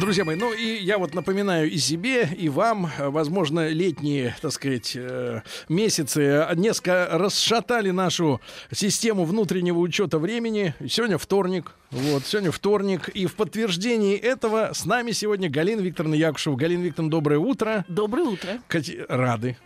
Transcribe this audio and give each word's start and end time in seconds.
Друзья 0.00 0.24
мои, 0.24 0.36
ну 0.36 0.52
и 0.52 0.76
я 0.82 0.98
вот 0.98 1.14
напоминаю 1.14 1.70
и 1.70 1.78
себе, 1.78 2.28
и 2.36 2.48
вам, 2.48 2.86
э, 2.98 3.08
возможно, 3.08 3.68
летние, 3.68 4.36
так 4.42 4.52
сказать, 4.52 4.92
э, 4.96 5.42
месяцы 5.68 6.46
несколько 6.56 7.08
расшатали 7.12 7.90
нашу 7.90 8.40
систему 8.72 9.24
внутреннего 9.24 9.78
учета 9.78 10.18
времени. 10.18 10.74
Сегодня 10.88 11.16
вторник, 11.16 11.72
вот, 11.90 12.26
сегодня 12.26 12.50
вторник, 12.50 13.08
и 13.08 13.26
в 13.26 13.34
подтверждении 13.34 14.16
этого 14.16 14.72
с 14.74 14.84
нами 14.84 15.12
сегодня 15.12 15.48
Галина 15.48 15.80
Викторовна 15.80 16.16
Якушева. 16.16 16.56
Галина 16.56 16.82
Викторовна, 16.82 17.10
доброе 17.10 17.38
утро. 17.38 17.84
Доброе 17.88 18.24
утро. 18.24 18.50
Кати- 18.68 19.04
Рады. 19.08 19.56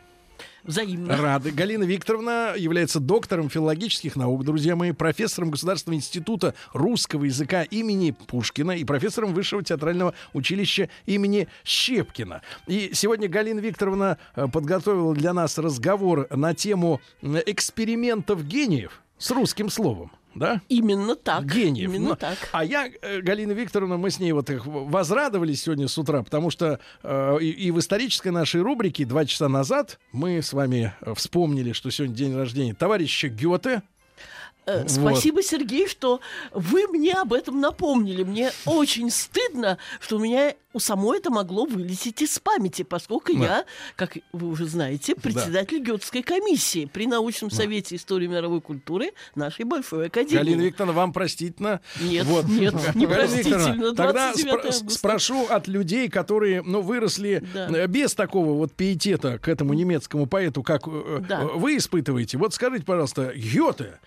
Взаимно. 0.65 1.17
Рады. 1.17 1.51
Галина 1.51 1.85
Викторовна 1.85 2.55
является 2.57 3.01
доктором 3.01 3.49
филологических 3.49 4.17
наук, 4.17 4.45
друзья 4.45 4.77
мои, 4.77 4.93
профессором 4.93 5.51
Государственного 5.51 5.99
института 5.99 6.55
русского 6.73 7.25
языка 7.25 7.63
имени 7.63 8.11
Пушкина 8.27 8.73
и 8.73 8.85
профессором 8.85 9.35
Высшего 9.35 9.63
театрального 9.63 10.15
училища 10.33 10.91
имени 11.07 11.49
Щепкина. 11.65 12.43
И 12.67 12.91
сегодня 12.93 13.29
Галина 13.29 13.61
Викторовна 13.61 14.19
э, 14.35 14.47
подготовила 14.49 15.15
для 15.15 15.33
нас 15.33 15.59
разговор 15.59 16.27
на 16.31 16.55
тему 16.55 17.01
м, 17.23 17.37
экспериментов 17.47 18.45
гениев 18.45 19.01
с 19.17 19.31
русским 19.31 19.71
словом. 19.71 20.11
Да? 20.39 20.63
Именно 20.69 21.15
так. 21.17 21.45
Гениев. 21.45 21.91
Именно 21.91 22.11
Но- 22.11 22.15
так. 22.17 22.37
А 22.53 22.65
я, 22.65 22.89
э, 23.03 23.21
Галина 23.21 23.53
Викторовна, 23.53 23.97
мы 23.97 24.11
с 24.11 24.19
ней 24.19 24.33
вот 24.33 24.51
их 24.51 24.67
возрадовались 24.67 25.63
сегодня 25.63 25.89
с 25.89 25.99
утра, 25.99 26.23
потому 26.23 26.51
что 26.51 26.81
э, 27.03 27.39
и, 27.41 27.51
и 27.51 27.71
в 27.71 27.79
исторической 27.79 28.29
нашей 28.29 28.61
рубрике 28.63 29.05
два 29.05 29.25
часа 29.25 29.49
назад 29.49 29.99
мы 30.13 30.41
с 30.43 30.53
вами 30.53 30.95
э, 31.01 31.15
вспомнили, 31.15 31.73
что 31.73 31.91
сегодня 31.91 32.15
день 32.15 32.35
рождения 32.37 32.75
товарища 32.75 33.29
Гёте. 33.29 33.83
Э, 34.69 34.83
вот. 34.83 34.91
Спасибо, 34.91 35.43
Сергей, 35.43 35.89
что 35.89 36.21
вы 36.53 36.87
мне 36.89 37.15
об 37.15 37.33
этом 37.33 37.61
напомнили. 37.61 38.23
Мне 38.23 38.53
очень 38.67 39.11
стыдно, 39.11 39.79
что 40.01 40.17
у 40.17 40.21
меня 40.21 40.55
у 40.75 40.81
самой 40.81 41.19
это 41.19 41.31
могло 41.31 41.65
вылететь 41.65 42.21
из 42.21 42.39
памяти, 42.39 42.83
поскольку 42.83 43.33
Да. 43.35 43.39
я, 43.45 43.65
как 43.97 44.19
вы 44.33 44.49
уже 44.49 44.67
знаете, 44.67 45.15
председатель 45.17 45.79
Гетской 45.83 46.23
комиссии 46.23 46.85
при 46.85 47.07
научном 47.07 47.51
совете 47.51 47.97
истории 47.97 48.27
мировой 48.27 48.61
культуры 48.61 49.13
нашей 49.35 49.65
Большой 49.65 50.07
Академии. 50.09 50.37
Галина 50.37 50.61
Викторовна, 50.63 50.93
вам 50.93 51.13
простительно. 51.15 51.81
Нет, 52.01 52.27
нет, 52.49 52.75
не 52.95 53.07
простительно. 53.07 53.95
Тогда 53.95 54.33
29 54.33 54.47
спро- 54.47 54.67
августа. 54.77 54.91
спрошу 54.91 55.47
от 55.49 55.69
людей, 55.69 56.09
которые 56.11 56.63
ну, 56.63 56.83
выросли 56.83 57.43
Да. 57.55 57.69
э, 57.71 57.87
без 57.87 58.15
такого 58.15 58.53
вот 58.53 58.73
пиетета 58.73 59.39
к 59.39 59.49
этому 59.49 59.73
немецкому 59.73 60.27
поэту, 60.27 60.63
как 60.63 60.83
э, 60.87 61.21
Да. 61.27 61.45
вы 61.45 61.79
испытываете. 61.79 62.37
Вот 62.37 62.53
скажите, 62.55 62.85
пожалуйста, 62.85 63.33
Гёте 63.35 63.99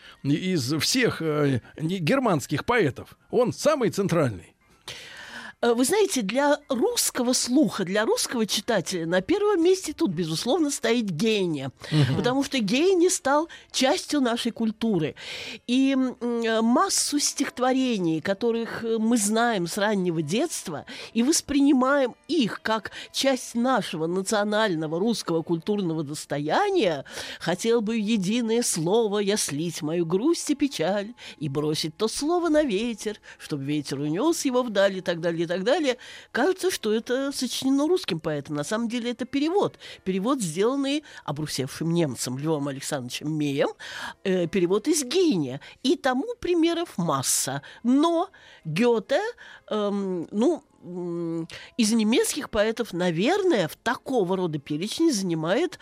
из 0.54 0.74
всех 0.80 1.22
э, 1.22 1.62
германских 1.78 2.66
поэтов, 2.66 3.18
он 3.30 3.54
самый 3.54 3.90
центральный. 3.90 4.51
Э, 5.62 5.74
Вы 5.74 5.86
знаете, 5.86 6.22
для 6.22 6.60
русского 6.70 7.34
слуха, 7.34 7.86
для 7.86 8.06
русского 8.06 8.46
читателя 8.46 9.06
на 9.06 9.22
первом 9.22 9.64
месте 9.64 9.94
тут, 9.94 10.12
безусловно, 10.12 10.72
стоит 10.72 11.06
гений. 11.06 11.68
Потому 12.16 12.44
что 12.44 12.60
гений 12.60 13.10
стал 13.10 13.48
частью 13.72 14.22
нашей 14.22 14.52
культуры. 14.52 15.16
И 15.68 15.96
э, 15.96 16.62
массу 16.62 17.20
стихотворений, 17.20 18.22
которых 18.22 18.84
э, 18.84 18.98
мы 18.98 19.18
знаем 19.18 19.68
с 19.68 19.78
раннего 19.78 20.22
детства, 20.22 20.86
и 21.14 21.22
воспринимаем 21.24 22.16
их 22.28 22.62
как 22.62 22.92
часть 23.12 23.56
нашего 23.56 24.08
национального 24.08 25.00
русского 25.00 25.44
культурного 25.44 26.04
достояния, 26.04 27.06
хотел 27.40 27.82
бы 27.82 27.98
единое 27.98 28.64
слово 28.64 29.20
я 29.20 29.38
слить 29.38 29.82
мою 29.82 30.06
грусть 30.06 30.50
и 30.50 30.56
печаль 30.56 31.14
и 31.38 31.50
бросить 31.50 31.96
то 31.98 32.08
слово 32.08 32.50
на 32.50 32.64
ветер, 32.64 33.18
чтобы 33.38 33.64
ветер 33.64 34.00
унес 34.00 34.46
его 34.46 34.64
вдаль 34.64 34.98
и 34.98 35.02
так 35.02 35.22
далее, 35.22 35.51
так 35.52 35.64
далее. 35.64 35.98
Кажется, 36.32 36.72
что 36.72 36.94
это 36.94 37.32
сочинено 37.34 37.88
русским 37.88 38.20
поэтом. 38.20 38.56
На 38.56 38.64
самом 38.64 38.88
деле 38.88 39.12
это 39.12 39.26
перевод. 39.26 39.78
Перевод, 40.06 40.42
сделанный 40.42 41.04
обрусевшим 41.26 41.94
немцем 41.94 42.38
Львом 42.38 42.68
Александровичем 42.68 43.32
Меем. 43.32 43.70
э, 44.24 44.48
перевод 44.48 44.88
из 44.88 45.04
гения. 45.04 45.60
И 45.84 45.96
тому 45.98 46.36
примеров 46.40 46.98
масса. 46.98 47.62
Но 47.84 48.30
Гёте, 48.64 49.22
эм, 49.70 50.28
ну, 50.32 50.64
из 51.78 51.92
немецких 51.92 52.50
поэтов, 52.50 52.94
наверное, 52.94 53.68
в 53.68 53.76
такого 53.76 54.36
рода 54.36 54.58
перечне 54.58 55.12
занимает 55.12 55.78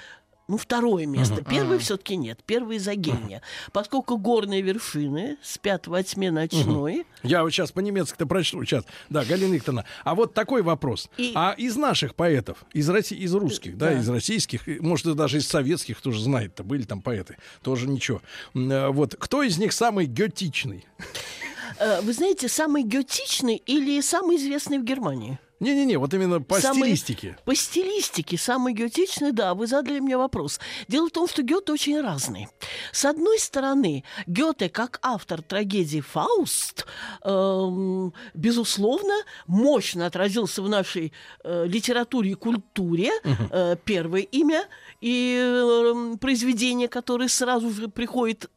ну, 0.50 0.58
второе 0.58 1.06
место. 1.06 1.42
Первый 1.44 1.78
все-таки 1.80 2.18
нет. 2.18 2.40
Первый 2.46 2.80
за 2.80 2.96
гения. 2.96 3.42
Поскольку 3.72 4.18
горные 4.18 4.62
вершины 4.62 5.38
спят 5.42 5.88
во 5.88 6.04
тьме 6.04 6.32
ночной. 6.32 7.06
Я 7.24 7.44
вот 7.44 7.52
сейчас 7.52 7.72
по-немецки-то 7.72 8.26
прочту. 8.26 8.64
Сейчас. 8.66 8.84
Да, 9.10 9.24
Галина 9.24 9.54
Викторовна. 9.54 9.86
А 10.04 10.16
вот 10.16 10.34
такой 10.34 10.62
вопрос. 10.64 11.10
И- 11.18 11.32
А 11.36 11.54
из 11.58 11.76
наших 11.78 12.16
поэтов, 12.16 12.66
из, 12.74 12.90
Росси- 12.90 13.16
из 13.16 13.34
русских, 13.34 13.78
да, 13.78 13.92
Да. 13.92 14.00
из 14.00 14.10
российских, 14.10 14.68
может, 14.82 15.16
даже 15.16 15.38
из 15.38 15.48
советских 15.48 16.02
тоже 16.02 16.20
знает-то, 16.22 16.64
были 16.64 16.84
там 16.84 17.02
поэты, 17.02 17.38
тоже 17.62 17.88
ничего. 17.88 18.22
Э, 18.56 18.88
Вот, 18.90 19.16
кто 19.20 19.44
из 19.44 19.58
них 19.60 19.72
самый 19.72 20.08
гетичный? 20.08 20.86
Э, 21.78 22.02
Вы 22.02 22.14
знаете, 22.14 22.50
самый 22.50 22.84
гетичный 22.84 23.56
или 23.58 24.02
самый 24.02 24.38
известный 24.38 24.80
в 24.80 24.84
Германии? 24.84 25.38
Не-не-не, 25.59 25.97
вот 25.97 26.14
именно 26.14 26.42
по 26.42 26.59
Самый- 26.59 26.84
стилистике. 26.96 27.38
По 27.46 27.53
стилистике 27.56 28.38
самый 28.38 28.74
гетичный, 28.74 29.31
да, 29.34 29.53
вы 29.53 29.68
задали 29.68 30.00
мне 30.00 30.18
вопрос. 30.18 30.59
Дело 30.88 31.08
в 31.09 31.12
том, 31.12 31.28
что 31.28 31.42
Гёте 31.44 31.72
очень 31.74 32.00
разный. 32.02 32.47
С 32.94 33.03
одной 33.06 33.40
стороны, 33.40 34.03
Гёте, 34.25 34.69
как 34.69 35.00
автор 35.02 35.42
трагедии 35.42 36.00
«Фауст», 36.02 36.86
эм, 37.24 38.14
безусловно, 38.34 39.14
мощно 39.48 40.06
отразился 40.06 40.62
в 40.62 40.69
нашей 40.69 41.12
э, 41.44 41.66
литературе 41.68 42.31
и 42.31 42.36
культуре. 42.36 43.12
Э, 43.52 43.75
первое 43.84 44.22
имя 44.22 44.66
и 45.02 45.36
эм, 45.38 46.18
произведение, 46.18 46.88
которое 46.88 47.28
сразу 47.28 47.69
же 47.72 47.88
приходит 47.90 48.50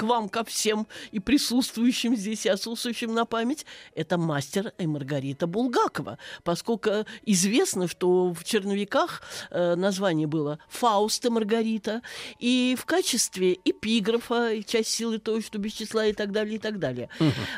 к 0.00 0.02
вам, 0.02 0.30
ко 0.30 0.44
всем 0.44 0.86
и 1.12 1.20
присутствующим 1.20 2.16
здесь, 2.16 2.46
и 2.46 2.48
отсутствующим 2.48 3.12
на 3.12 3.26
память, 3.26 3.66
это 3.94 4.16
мастер 4.16 4.72
и 4.78 4.86
Маргарита 4.86 5.46
Булгакова. 5.46 6.16
Поскольку 6.42 7.04
известно, 7.26 7.86
что 7.86 8.32
в 8.32 8.42
черновиках 8.42 9.20
э, 9.50 9.74
название 9.74 10.26
было 10.26 10.58
«Фауст 10.70 11.26
и 11.26 11.28
Маргарита», 11.28 12.00
и 12.38 12.78
в 12.80 12.86
качестве 12.86 13.58
эпиграфа, 13.62 14.52
и 14.54 14.64
часть 14.64 14.88
силы 14.88 15.18
той, 15.18 15.42
что 15.42 15.58
без 15.58 15.74
числа, 15.74 16.06
и 16.06 16.14
так 16.14 16.32
далее, 16.32 16.56
и 16.56 16.58
так 16.58 16.78
далее. 16.78 17.10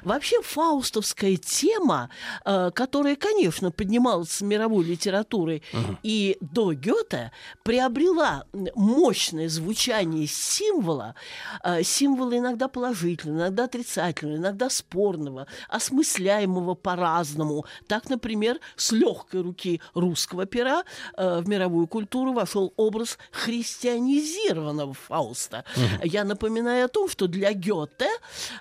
Вообще 0.02 0.42
фаустовская 0.42 1.36
тема, 1.36 2.10
э, 2.44 2.72
которая, 2.74 3.14
конечно, 3.14 3.70
поднималась 3.70 4.30
с 4.32 4.40
мировой 4.40 4.84
литературой 4.84 5.62
и 6.02 6.38
до 6.40 6.72
Гёте, 6.72 7.30
приобрела 7.62 8.46
мощное 8.74 9.48
звучание 9.48 10.26
символа, 10.26 11.14
э, 11.62 11.84
символа 11.84 12.31
иногда 12.38 12.68
положительного, 12.68 13.38
иногда 13.38 13.64
отрицательного, 13.64 14.36
иногда 14.36 14.70
спорного, 14.70 15.46
осмысляемого 15.68 16.74
по-разному. 16.74 17.64
Так, 17.86 18.08
например, 18.10 18.58
с 18.76 18.92
легкой 18.92 19.42
руки 19.42 19.80
русского 19.94 20.46
пера 20.46 20.84
э, 21.16 21.40
в 21.40 21.48
мировую 21.48 21.86
культуру 21.86 22.32
вошел 22.32 22.72
образ 22.76 23.18
христианизированного 23.30 24.94
Фауста. 24.94 25.64
Я 26.02 26.24
напоминаю 26.24 26.86
о 26.86 26.88
том, 26.88 27.08
что 27.08 27.26
для 27.26 27.52
Гёте, 27.52 28.08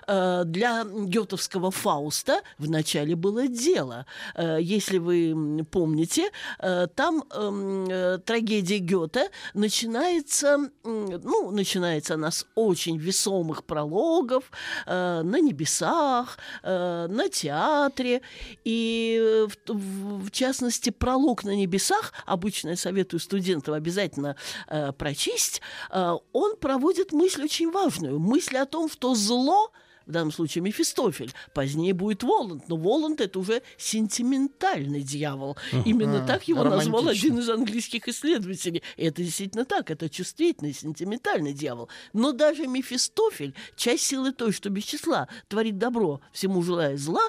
э, 0.06 0.42
для 0.44 0.84
гетовского 0.84 1.70
Фауста 1.70 2.40
вначале 2.58 3.16
было 3.16 3.46
дело. 3.48 4.06
Э, 4.34 4.58
Если 4.60 4.98
вы 4.98 5.64
помните, 5.70 6.30
э, 6.58 6.86
там 6.94 7.24
эм, 7.30 7.86
э, 7.88 8.18
трагедия 8.18 8.78
Гёте 8.78 9.30
начинается, 9.54 10.70
ну, 10.84 11.50
начинается 11.50 12.14
она 12.14 12.30
с 12.30 12.46
очень 12.54 12.96
весомых 12.98 13.61
прологов 13.66 14.50
э, 14.86 15.22
на 15.22 15.40
небесах, 15.40 16.38
э, 16.62 17.06
на 17.08 17.28
театре. 17.28 18.22
И 18.64 19.18
э, 19.20 19.46
в, 19.46 19.72
в- 19.72 20.26
в 20.26 20.30
частности, 20.30 20.90
пролог 20.90 21.44
на 21.44 21.54
небесах, 21.54 22.12
обычно 22.26 22.70
я 22.70 22.76
советую 22.76 23.20
студентам 23.20 23.74
обязательно 23.74 24.36
э, 24.68 24.92
прочесть, 24.92 25.60
э, 25.90 26.12
он 26.32 26.56
проводит 26.56 27.12
мысль 27.12 27.44
очень 27.44 27.70
важную. 27.70 28.18
Мысль 28.18 28.56
о 28.58 28.66
том, 28.66 28.90
что 28.90 29.14
зло 29.14 29.70
в 30.06 30.10
данном 30.10 30.32
случае 30.32 30.62
Мефистофель, 30.62 31.32
позднее 31.54 31.94
будет 31.94 32.22
Воланд, 32.22 32.68
но 32.68 32.76
Воланд 32.76 33.20
это 33.20 33.38
уже 33.38 33.62
сентиментальный 33.76 35.02
дьявол. 35.02 35.56
Именно 35.84 36.26
так 36.26 36.48
его 36.48 36.64
назвал 36.64 37.08
один 37.08 37.38
из 37.38 37.48
английских 37.48 38.08
исследователей. 38.08 38.82
И 38.96 39.04
это 39.04 39.22
действительно 39.22 39.64
так, 39.64 39.90
это 39.90 40.08
чувствительный, 40.08 40.72
сентиментальный 40.72 41.52
дьявол. 41.52 41.88
Но 42.12 42.32
даже 42.32 42.66
Мефистофель, 42.66 43.54
часть 43.76 44.04
силы 44.06 44.32
той, 44.32 44.52
что 44.52 44.70
без 44.70 44.84
числа 44.84 45.28
творит 45.48 45.78
добро, 45.78 46.20
всему 46.32 46.62
желая 46.62 46.96
зла, 46.96 47.22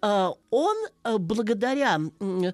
а, 0.00 0.32
он 0.50 0.76
а, 1.02 1.18
благодаря 1.18 2.00
э, 2.20 2.52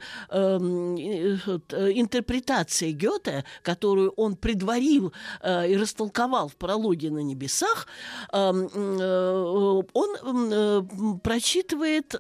интерпретации 1.95 2.93
Гёте, 2.93 3.45
которую 3.63 4.11
он 4.13 4.37
предварил 4.37 5.13
и 5.45 5.77
растолковал 5.77 6.49
в 6.49 6.57
прологе 6.57 7.11
на 7.11 7.19
небесах, 7.21 7.87
он 9.93 10.53
э, 10.53 10.83
прочитывает 11.23 12.15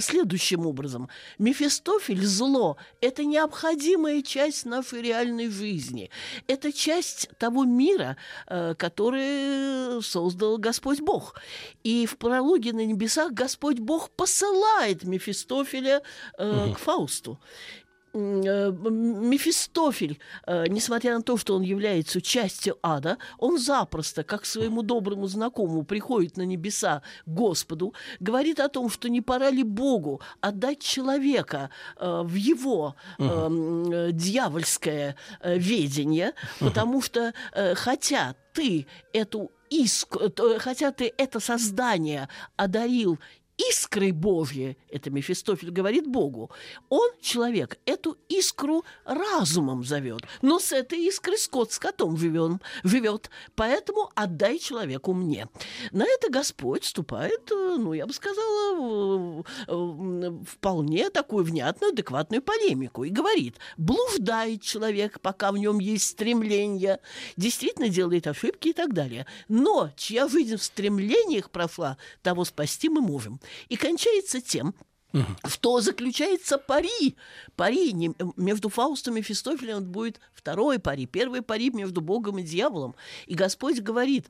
следующим 0.00 0.66
образом. 0.66 1.08
Мефистофель– 1.38 2.24
зло. 2.26 2.76
Это 3.00 3.24
необходимая 3.24 4.22
часть 4.22 4.66
нашей 4.66 5.02
реальной 5.02 5.48
жизни. 5.48 6.10
Это 6.46 6.72
часть 6.72 7.28
того 7.38 7.64
мира, 7.64 8.16
э, 8.46 8.74
который 8.74 10.02
создал 10.02 10.58
Господь 10.58 11.00
Бог. 11.00 11.34
И 11.84 12.06
в 12.06 12.16
прологе 12.16 12.72
на 12.72 12.84
небесах 12.84 13.32
Господь 13.32 13.78
Бог 13.78 14.10
посылает 14.10 15.04
Мефистофеля 15.04 16.02
э, 16.38 16.72
к 16.74 16.78
Фаусту. 16.78 17.38
Э, 18.18 18.72
Мефистофель, 18.72 20.18
э, 20.46 20.66
несмотря 20.68 21.14
на 21.16 21.22
то, 21.22 21.36
что 21.36 21.54
он 21.54 21.62
является 21.62 22.20
частью 22.20 22.76
ада, 22.82 23.18
он 23.38 23.58
запросто, 23.58 24.24
как 24.24 24.44
своему 24.44 24.82
доброму 24.82 25.26
знакомому, 25.26 25.84
приходит 25.84 26.36
на 26.36 26.42
небеса 26.42 27.02
Господу, 27.26 27.94
говорит 28.20 28.60
о 28.60 28.68
том, 28.68 28.90
что 28.90 29.08
не 29.08 29.20
пора 29.20 29.50
ли 29.50 29.62
Богу 29.62 30.20
отдать 30.40 30.80
человека 30.80 31.70
э, 31.96 32.22
в 32.24 32.34
его 32.34 32.96
э, 33.18 34.10
дьявольское 34.12 35.16
ведение, 35.44 36.32
потому 36.58 37.02
что 37.02 37.32
хотя 37.74 38.34
ты 38.52 38.86
эту 39.12 39.50
иск, 39.70 40.16
хотя 40.58 40.92
ты 40.92 41.12
это 41.16 41.40
создание 41.40 42.28
одарил 42.56 43.18
искрой 43.58 44.12
Божьей, 44.12 44.78
это 44.88 45.10
Мефистофель 45.10 45.70
говорит 45.70 46.06
Богу, 46.06 46.50
он, 46.88 47.10
человек, 47.20 47.78
эту 47.84 48.16
искру 48.28 48.84
разумом 49.04 49.84
зовет. 49.84 50.22
Но 50.42 50.58
с 50.58 50.72
этой 50.72 50.98
искрой 51.06 51.38
скот 51.38 51.72
с 51.72 51.78
котом 51.78 52.16
живет, 52.16 52.60
живет. 52.84 53.30
Поэтому 53.54 54.10
отдай 54.14 54.58
человеку 54.58 55.12
мне. 55.12 55.48
На 55.90 56.04
это 56.04 56.30
Господь 56.30 56.84
вступает, 56.84 57.50
э, 57.50 57.76
ну, 57.78 57.92
я 57.92 58.06
бы 58.06 58.12
сказала, 58.12 59.44
вполне 60.44 61.10
такую 61.10 61.44
внятную, 61.44 61.92
адекватную 61.92 62.42
полемику 62.42 63.04
и 63.04 63.10
говорит, 63.10 63.56
блуждает 63.76 64.62
человек, 64.62 65.20
пока 65.20 65.52
в 65.52 65.58
нем 65.58 65.78
есть 65.80 66.08
стремление, 66.08 67.00
действительно 67.36 67.88
делает 67.88 68.26
ошибки 68.26 68.68
и 68.68 68.72
так 68.72 68.94
далее. 68.94 69.26
Но 69.48 69.90
чья 69.96 70.28
жизнь 70.28 70.56
в 70.56 70.62
стремлениях 70.62 71.50
прошла, 71.50 71.98
того 72.22 72.44
спасти 72.44 72.88
мы 72.88 73.00
можем. 73.00 73.40
И 73.68 73.76
кончается 73.76 74.40
тем, 74.40 74.74
что 75.46 75.80
заключается 75.80 76.58
пари. 76.58 77.16
Пари 77.56 77.92
не, 77.92 78.14
между 78.36 78.68
Фаустом 78.68 79.16
и 79.16 79.22
Фистофелем 79.22 79.84
будет 79.84 80.20
второй 80.34 80.78
пари. 80.78 81.06
Первый 81.06 81.42
пари 81.42 81.70
между 81.70 82.00
Богом 82.00 82.38
и 82.38 82.42
дьяволом. 82.42 82.94
И 83.26 83.34
Господь 83.34 83.80
говорит, 83.80 84.28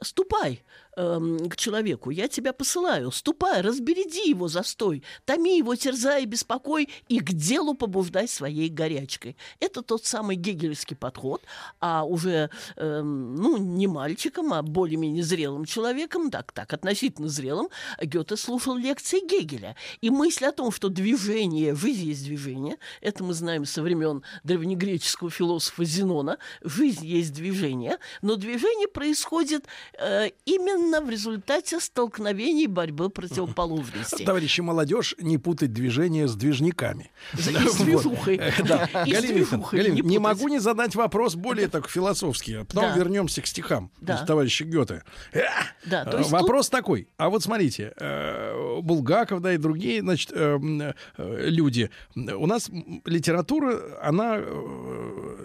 ступай, 0.00 0.62
Эм, 0.96 1.48
к 1.48 1.56
человеку, 1.56 2.10
я 2.10 2.26
тебя 2.26 2.52
посылаю, 2.52 3.12
ступай, 3.12 3.60
разбереди 3.60 4.28
его 4.28 4.48
застой, 4.48 5.04
томи 5.24 5.56
его, 5.56 5.76
терзай, 5.76 6.24
беспокой 6.24 6.88
и 7.08 7.20
к 7.20 7.32
делу 7.32 7.74
побуждай 7.74 8.26
своей 8.26 8.68
горячкой. 8.68 9.36
Это 9.60 9.82
тот 9.82 10.04
самый 10.04 10.34
гегельский 10.34 10.96
подход, 10.96 11.42
а 11.78 12.04
уже, 12.04 12.50
э, 12.76 13.02
ну, 13.02 13.56
не 13.56 13.86
мальчиком, 13.86 14.52
а 14.52 14.62
более-менее 14.62 15.22
зрелым 15.22 15.64
человеком, 15.64 16.28
так, 16.28 16.50
так, 16.50 16.72
относительно 16.72 17.28
зрелым, 17.28 17.68
Гёте 18.02 18.36
слушал 18.36 18.74
лекции 18.74 19.20
Гегеля. 19.20 19.76
И 20.00 20.10
мысль 20.10 20.46
о 20.46 20.52
том, 20.52 20.72
что 20.72 20.88
движение, 20.88 21.76
жизнь 21.76 22.06
есть 22.06 22.24
движение, 22.24 22.78
это 23.00 23.22
мы 23.22 23.34
знаем 23.34 23.64
со 23.64 23.82
времен 23.82 24.24
древнегреческого 24.42 25.30
философа 25.30 25.84
Зенона, 25.84 26.38
жизнь 26.62 27.06
есть 27.06 27.32
движение, 27.32 27.98
но 28.22 28.34
движение 28.34 28.88
происходит 28.88 29.66
э, 29.96 30.30
именно 30.46 30.79
именно 30.80 31.00
в 31.00 31.10
результате 31.10 31.80
столкновений 31.80 32.66
борьбы 32.66 33.10
противоположностей. 33.10 34.24
Товарищи 34.24 34.60
молодежь, 34.60 35.14
не 35.20 35.38
путать 35.38 35.72
движение 35.72 36.26
с 36.26 36.34
движниками. 36.34 37.10
И 37.38 37.40
с 37.40 37.76
движухой. 37.78 38.40
Да. 38.66 38.88
Галина, 38.92 40.00
не 40.02 40.18
могу 40.18 40.48
не 40.48 40.58
задать 40.58 40.94
вопрос 40.94 41.34
более 41.34 41.68
так 41.68 41.88
философский, 41.88 42.54
а 42.54 42.64
потом 42.64 42.94
вернемся 42.96 43.42
к 43.42 43.46
стихам 43.46 43.90
товарища 44.26 44.64
Гёте. 44.64 45.02
Э, 45.32 46.22
вопрос 46.28 46.68
такой. 46.68 47.08
А 47.16 47.28
вот 47.30 47.42
смотрите, 47.42 47.92
э, 47.96 48.80
Булгаков, 48.80 49.40
да, 49.40 49.54
и 49.54 49.56
другие, 49.56 50.00
значит, 50.00 50.30
э, 50.32 50.92
люди. 51.16 51.90
У 52.14 52.46
нас 52.46 52.70
литература, 53.04 53.80
она 54.02 54.40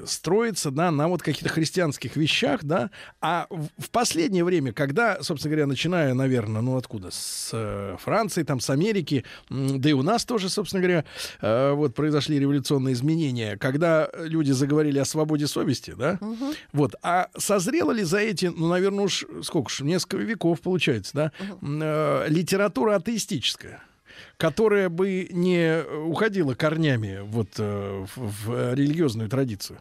строится, 0.05 0.71
да, 0.71 0.91
на 0.91 1.07
вот 1.07 1.21
каких-то 1.21 1.49
христианских 1.49 2.15
вещах, 2.15 2.63
да, 2.63 2.91
а 3.21 3.47
в 3.49 3.89
последнее 3.89 4.43
время, 4.43 4.73
когда 4.73 5.21
собственно 5.25 5.51
говоря, 5.51 5.67
начиная, 5.67 6.13
наверное, 6.13 6.61
ну 6.61 6.77
откуда? 6.77 7.09
С 7.11 7.49
э, 7.51 7.97
Франции, 7.99 8.43
там, 8.43 8.59
с 8.59 8.69
Америки, 8.69 9.25
да 9.49 9.89
и 9.89 9.93
у 9.93 10.01
нас 10.01 10.23
тоже, 10.25 10.49
собственно 10.49 10.81
говоря, 10.81 11.05
э, 11.41 11.71
вот 11.71 11.93
произошли 11.93 12.39
революционные 12.39 12.93
изменения, 12.93 13.57
когда 13.57 14.09
люди 14.17 14.51
заговорили 14.51 14.99
о 14.99 15.05
свободе 15.05 15.47
совести, 15.47 15.93
да? 15.97 16.17
Угу. 16.21 16.53
Вот. 16.73 16.95
А 17.01 17.27
созрела 17.37 17.91
ли 17.91 18.03
за 18.03 18.19
эти, 18.19 18.45
ну, 18.45 18.67
наверное, 18.67 19.05
уж 19.05 19.25
сколько 19.43 19.69
ж, 19.69 19.81
несколько 19.81 20.17
веков, 20.17 20.61
получается, 20.61 21.11
да, 21.13 21.31
угу. 21.39 21.67
литература 22.27 22.95
атеистическая? 22.95 23.81
которая 24.37 24.87
бы 24.87 25.27
не 25.31 25.81
уходила 26.05 26.55
корнями 26.55 27.19
вот 27.21 27.49
в 27.57 28.73
религиозную 28.73 29.29
традицию? 29.29 29.79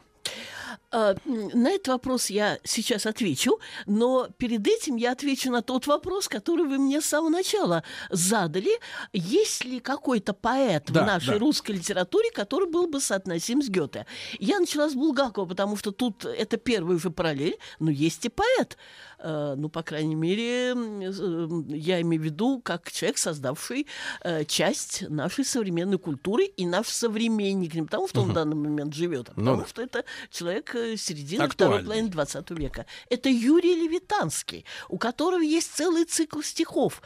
А, 0.97 1.17
на 1.25 1.73
этот 1.73 1.89
вопрос 1.89 2.31
я 2.31 2.61
сейчас 2.63 3.05
отвечу, 3.05 3.59
но 3.85 4.29
перед 4.39 4.65
этим 4.69 4.95
я 4.95 5.11
отвечу 5.11 5.51
на 5.51 5.61
тот 5.61 5.89
вопрос, 5.89 6.29
который 6.29 6.67
вы 6.67 6.79
мне 6.79 7.01
с 7.01 7.07
самого 7.07 7.31
начала 7.31 7.83
задали. 8.11 8.79
Есть 9.13 9.65
ли 9.65 9.81
какой-то 9.81 10.35
поэт 10.35 10.85
да, 10.93 11.03
в 11.03 11.07
нашей 11.07 11.35
да. 11.35 11.39
русской 11.39 11.73
литературе, 11.73 12.31
который 12.31 12.71
был 12.71 12.87
бы 12.87 13.01
соотносим 13.01 13.61
с 13.61 13.69
Гёте? 13.69 14.07
Я 14.39 14.61
начала 14.61 14.89
с 14.89 14.95
Булгакова, 14.95 15.47
потому 15.47 15.77
что 15.77 15.91
тут 15.91 16.25
это 16.25 16.59
первый 16.59 17.01
же 17.01 17.11
параллель, 17.11 17.59
но 17.81 17.91
есть 17.91 18.25
и 18.27 18.29
поэт. 18.29 18.79
Э, 19.25 19.55
ну, 19.57 19.71
по 19.71 19.83
крайней 19.83 20.17
мере, 20.17 20.75
э, 20.75 21.49
я 21.69 22.01
имею 22.03 22.23
в 22.23 22.25
виду 22.27 22.61
как 22.63 22.93
человек, 22.93 23.17
создавший 23.17 23.87
э, 24.23 24.45
часть 24.45 25.09
нашей 25.09 25.47
современной 25.47 25.99
культуры 25.99 26.45
и 26.45 26.67
наш 26.67 26.89
современник, 26.89 27.75
не 27.75 27.83
потому 27.83 28.07
что 28.07 28.21
он 28.21 28.31
в 28.31 28.35
данный 28.35 28.55
момент 28.55 28.93
живет, 28.93 29.31
а 29.31 29.33
ну 29.37 29.45
потому 29.45 29.57
ну, 29.63 29.67
что 29.67 29.83
это 29.83 30.05
человек 30.31 30.77
середины 30.99 31.49
второй 31.49 31.83
половины 31.83 32.09
20 32.11 32.51
века. 32.51 32.85
Это 33.09 33.31
Юрий 33.31 33.75
Левитанский, 33.75 34.67
у 34.91 34.99
которого 34.99 35.41
есть 35.41 35.75
целый 35.75 36.05
цикл 36.05 36.43
стихов. 36.43 37.01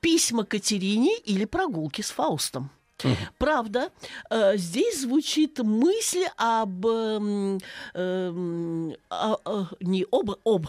«Письма 0.00 0.44
Катерине» 0.44 1.18
или 1.18 1.44
«Прогулки 1.44 2.00
с 2.00 2.10
Фаустом». 2.10 2.70
Угу. 3.04 3.14
Правда, 3.38 3.90
э, 4.30 4.56
здесь 4.56 5.02
звучит 5.02 5.58
мысль 5.58 6.24
об 6.36 6.86
э, 6.86 7.58
э, 7.94 8.92
э, 9.10 9.64
не 9.80 10.06
об, 10.10 10.30
об 10.44 10.66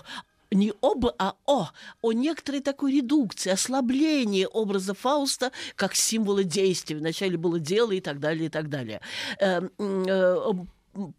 не 0.54 0.74
об, 0.82 1.06
а 1.18 1.36
о, 1.46 1.70
о 2.02 2.12
некоторой 2.12 2.62
такой 2.62 2.94
редукции, 2.94 3.52
ослаблении 3.52 4.48
образа 4.52 4.94
Фауста 4.94 5.52
как 5.76 5.96
символа 5.96 6.44
действия. 6.44 6.96
Вначале 6.96 7.38
было 7.38 7.60
дело 7.60 7.92
и 7.92 8.02
так 8.02 8.20
далее, 8.20 8.48
и 8.48 8.50
так 8.50 8.70
далее. 8.70 9.02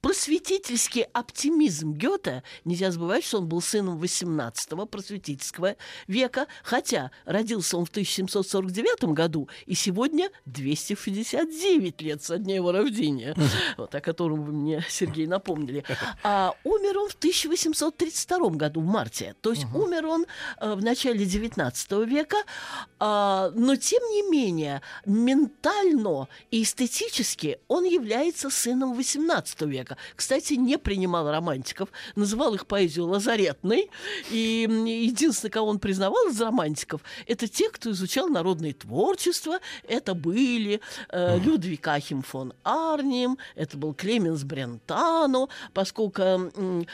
Просветительский 0.01 1.03
оптимизм 1.13 1.95
Гёте, 1.95 2.43
нельзя 2.65 2.91
забывать, 2.93 3.25
что 3.25 3.39
он 3.39 3.49
был 3.49 3.61
сыном 3.61 4.01
18-го 4.01 4.87
просветительского 4.87 5.77
века, 6.07 6.47
хотя 6.63 7.11
родился 7.25 7.77
он 7.77 7.85
в 7.85 7.91
1749 7.91 9.05
году, 9.15 9.49
и 9.67 9.75
сегодня 9.75 10.31
269 10.47 12.03
лет 12.03 12.23
со 12.23 12.39
дня 12.39 12.57
его 12.57 12.71
рождения, 12.71 13.35
вот, 13.77 13.95
о 13.95 14.01
котором 14.01 14.45
вы 14.45 14.53
мне, 14.53 14.85
Сергей, 14.89 15.27
напомнили. 15.27 15.85
А 16.23 16.55
умер 16.63 16.99
он 16.99 17.09
в 17.09 17.15
1832 17.15 18.51
году, 18.51 18.81
в 18.81 18.87
марте. 18.87 19.35
То 19.41 19.51
есть 19.51 19.65
умер 19.75 20.07
он 20.07 20.27
э, 20.61 20.75
в 20.75 20.85
начале 20.85 21.25
19 21.25 21.93
века, 22.07 22.37
э, 22.37 23.53
но 23.55 23.77
тем 23.77 24.03
не 24.11 24.31
менее 24.31 24.83
ментально 25.05 26.29
и 26.51 26.63
эстетически 26.63 27.59
он 27.67 27.85
является 27.85 28.51
сыном 28.51 28.95
18 28.95 29.64
XIX 29.64 29.64
века. 29.67 29.97
Кстати, 30.17 30.55
не 30.55 30.79
принимал 30.79 31.31
романтиков, 31.31 31.89
называл 32.17 32.55
их 32.55 32.67
поэзию 32.67 33.07
лазаретной. 33.07 33.91
И 34.31 34.67
единственное, 34.69 35.51
кого 35.51 35.69
он 35.69 35.79
признавал 35.79 36.29
из 36.29 36.41
романтиков, 36.41 37.01
это 37.27 37.49
те, 37.49 37.71
кто 37.71 37.91
изучал 37.91 38.29
народное 38.29 38.73
творчество. 38.73 39.59
Это 39.89 40.15
были 40.15 40.81
э, 41.11 41.39
Людвиг 41.39 41.87
Ахим 41.89 42.23
фон 42.23 42.53
Арнем, 42.63 43.39
это 43.55 43.77
был 43.77 43.95
Клеменс 43.95 44.45
Брентано, 44.45 45.49
поскольку, 45.73 46.23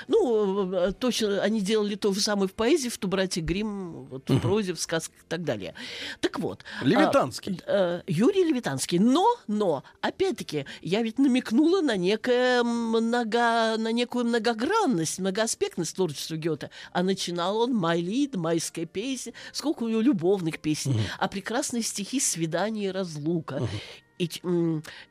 ну, 0.09 0.73
э, 0.73 0.93
точно 0.93 1.43
они 1.43 1.61
делали 1.61 1.95
то 1.95 2.13
же 2.13 2.21
самое 2.21 2.49
в 2.49 2.55
поэзии, 2.55 2.89
в 2.89 2.99
Тубрате 2.99 3.41
Грим, 3.41 4.05
вот, 4.05 4.29
в 4.29 4.41
прозе, 4.41 4.75
в 4.75 4.81
сказках 4.81 5.17
и 5.17 5.29
так 5.29 5.45
далее. 5.45 5.75
Так 6.21 6.39
вот. 6.39 6.65
Левитанский. 6.83 7.61
А, 7.67 7.99
э, 7.99 8.03
Юрий 8.07 8.45
Левитанский. 8.45 8.99
Но, 8.99 9.37
но, 9.47 9.85
опять-таки, 10.01 10.67
я 10.83 11.03
ведь 11.03 11.19
намекнула 11.19 11.81
на 11.81 11.97
некое 11.97 12.60
много, 12.65 13.77
на 13.79 13.93
некую 13.93 14.25
многогранность, 14.25 15.19
многоаспектность 15.19 15.97
творчества 15.97 16.37
Гёте. 16.37 16.71
А 16.93 17.03
начинал 17.03 17.59
он 17.59 17.75
«Майлид», 17.75 18.37
«Майская 18.37 18.87
песня», 18.87 19.33
сколько 19.53 19.85
у 19.85 19.89
него 19.89 20.01
любовных 20.01 20.61
песен, 20.61 20.93
угу. 20.93 21.01
а 21.19 21.29
прекрасные 21.29 21.83
стихи 21.83 22.21
«Свидание 22.21 22.89
и 22.89 22.93
разлука». 22.93 23.55
Угу. 23.55 23.69
И, 24.19 24.31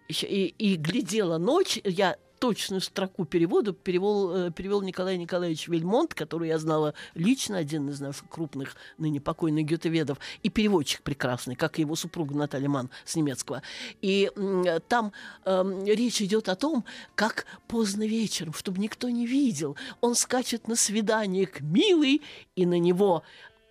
и, 0.07 0.45
и 0.57 0.75
глядела 0.75 1.39
ночь, 1.39 1.79
я 1.83 2.15
точную 2.39 2.81
строку 2.81 3.25
перевода 3.25 3.73
перевел, 3.73 4.35
э, 4.35 4.51
перевел 4.51 4.81
Николай 4.81 5.17
Николаевич 5.17 5.67
Вельмонт, 5.67 6.13
который 6.13 6.47
я 6.47 6.57
знала 6.57 6.93
лично, 7.13 7.57
один 7.57 7.89
из 7.89 7.99
наших 7.99 8.27
крупных 8.29 8.75
ныне 8.97 9.19
покойных 9.19 9.65
гетеведов, 9.65 10.17
и 10.43 10.49
переводчик 10.49 11.01
прекрасный, 11.01 11.55
как 11.55 11.77
и 11.77 11.81
его 11.81 11.95
супруга 11.95 12.35
Наталья 12.35 12.69
Ман 12.69 12.89
с 13.05 13.15
немецкого. 13.15 13.61
И 14.01 14.31
там 14.87 15.11
э, 15.45 15.83
речь 15.85 16.21
идет 16.21 16.49
о 16.49 16.55
том, 16.55 16.85
как 17.15 17.45
поздно 17.67 18.07
вечером, 18.07 18.53
чтобы 18.53 18.79
никто 18.79 19.09
не 19.09 19.27
видел, 19.27 19.75
он 20.01 20.15
скачет 20.15 20.67
на 20.67 20.75
свидание 20.75 21.45
к 21.45 21.61
милой, 21.61 22.21
и 22.55 22.65
на 22.65 22.79
него 22.79 23.23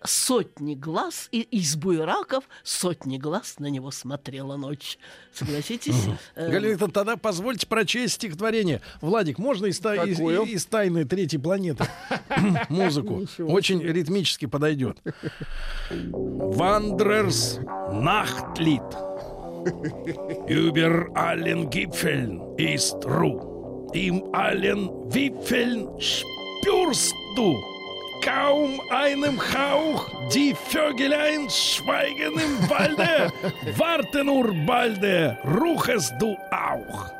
сотни 0.03 0.75
глаз, 0.75 1.27
и 1.31 1.41
из 1.41 1.75
буераков 1.75 2.45
сотни 2.63 3.17
глаз 3.17 3.55
на 3.59 3.67
него 3.67 3.91
смотрела 3.91 4.55
ночь. 4.55 4.97
Согласитесь? 5.33 6.07
Э, 6.35 6.49
Галина, 6.49 6.77
тогда 6.89 7.17
позвольте 7.17 7.67
прочесть 7.67 8.15
стихотворение. 8.15 8.81
Владик, 9.01 9.37
можно 9.37 9.67
из, 9.67 9.79
та, 9.79 9.95
из, 10.05 10.19
из 10.19 10.65
тайны 10.65 11.05
третьей 11.05 11.39
планеты 11.39 11.85
музыку? 12.69 13.25
Очень 13.39 13.81
ритмически 13.81 14.45
подойдет. 14.45 14.97
Wanderers 15.89 17.59
Nachtlied. 17.91 18.83
Über 20.47 21.09
allen 21.15 21.69
Gipfeln 21.69 22.57
ist 22.57 23.05
Ruhe. 23.05 23.89
Im 23.93 24.33
allen 24.33 24.89
Wipfeln 25.11 25.89
spürst 25.99 27.13
du 27.35 27.57
kaum 28.21 28.81
einem 28.89 29.39
Hauch, 29.39 30.29
die 30.33 30.53
Vögelein 30.53 31.49
schweigen 31.49 32.33
im 32.33 32.69
Walde, 32.69 33.31
warte 33.77 34.23
nur 34.23 34.53
balde, 34.65 35.37
ruchest 35.59 36.13
du 36.19 36.37
auch. 36.51 37.18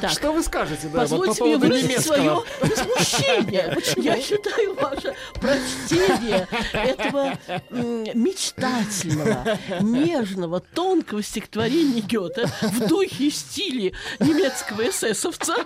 Так. 0.00 0.10
Что 0.12 0.32
вы 0.32 0.42
скажете, 0.42 0.88
да, 0.88 1.00
Позвольте 1.00 1.28
вот 1.28 1.38
по 1.38 1.44
мне 1.44 1.56
выразить 1.56 2.00
свое 2.00 2.42
возмущение. 2.60 3.76
Я 3.96 4.20
считаю 4.20 4.74
ваше 4.74 5.14
прочтение 5.34 6.46
этого 6.72 7.36
мечтательного, 7.70 9.58
нежного, 9.80 10.60
тонкого 10.60 11.22
стихотворения 11.22 12.00
Гёте 12.00 12.46
в 12.62 12.86
духе 12.86 13.24
и 13.24 13.30
стиле 13.30 13.92
немецкого 14.20 14.88
эсэсовца, 14.88 15.56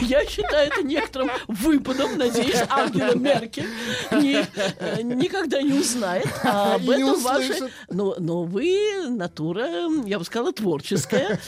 я 0.00 0.24
считаю 0.26 0.70
это 0.70 0.82
некоторым 0.82 1.30
выпадом. 1.48 2.16
Надеюсь, 2.16 2.62
Ангела 2.68 3.14
Меркель 3.14 3.68
не, 4.12 4.46
э, 4.78 5.02
никогда 5.02 5.60
не 5.62 5.78
узнает 5.78 6.28
а 6.44 6.74
об 6.74 6.88
этом 6.88 7.20
ваше... 7.20 7.70
Но, 7.90 8.14
но 8.18 8.44
вы 8.44 9.06
натура, 9.08 9.66
я 10.06 10.18
бы 10.18 10.24
сказала, 10.24 10.52
творческая, 10.52 11.38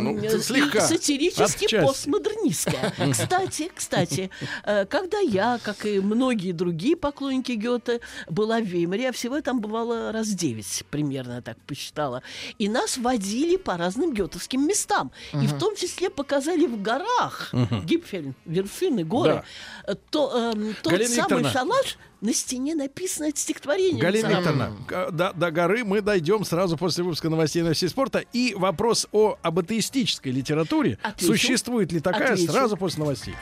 ну, 0.00 0.18
э, 0.18 1.41
слегка, 1.48 1.82
сатирически 1.82 1.86
постмодернистская. 1.86 2.92
Кстати, 3.12 3.70
кстати, 3.74 4.30
э, 4.64 4.86
когда 4.86 5.18
я, 5.18 5.58
как 5.62 5.86
и 5.86 6.00
многие 6.00 6.52
другие 6.52 6.96
поклонники 6.96 7.52
Гёте, 7.52 8.00
была 8.28 8.60
в 8.60 8.64
Веймаре, 8.64 9.04
я 9.04 9.12
всего 9.12 9.40
там 9.40 9.60
бывала 9.60 10.12
раз 10.12 10.28
девять, 10.28 10.84
примерно 10.90 11.42
так 11.42 11.56
посчитала. 11.66 12.22
И 12.58 12.68
нас 12.68 12.98
водили 12.98 13.56
по 13.56 13.76
разным 13.76 14.14
гетовским 14.14 14.66
местам. 14.66 15.10
И 15.32 15.46
в 15.46 15.58
том 15.58 15.76
числе 15.76 16.10
показали 16.10 16.66
в 16.66 16.80
горах, 16.80 17.52
Гипфельн, 17.84 18.34
вершины, 18.44 19.04
горы, 19.04 19.44
э, 19.86 19.94
то, 20.10 20.52
э, 20.54 20.72
тот 20.82 21.02
самый 21.06 21.44
шалаш, 21.44 21.98
на 22.22 22.32
стене 22.32 22.74
написано 22.74 23.26
это 23.26 23.38
стихотворение. 23.38 24.00
Галина 24.00 24.28
Викторовна, 24.28 24.72
до, 25.10 25.32
до 25.34 25.50
горы 25.50 25.84
мы 25.84 26.00
дойдем 26.00 26.44
сразу 26.44 26.76
после 26.76 27.02
выпуска 27.04 27.28
новостей 27.28 27.62
новостей 27.62 27.88
спорта. 27.88 28.24
И 28.32 28.54
вопрос 28.56 29.08
о 29.12 29.36
об 29.42 29.58
атеистической 29.58 30.32
литературе. 30.32 30.98
Отвечу. 31.02 31.32
Существует 31.32 31.92
ли 31.92 32.00
такая 32.00 32.34
Отвечу. 32.34 32.52
сразу 32.52 32.76
после 32.76 33.00
новостей? 33.00 33.34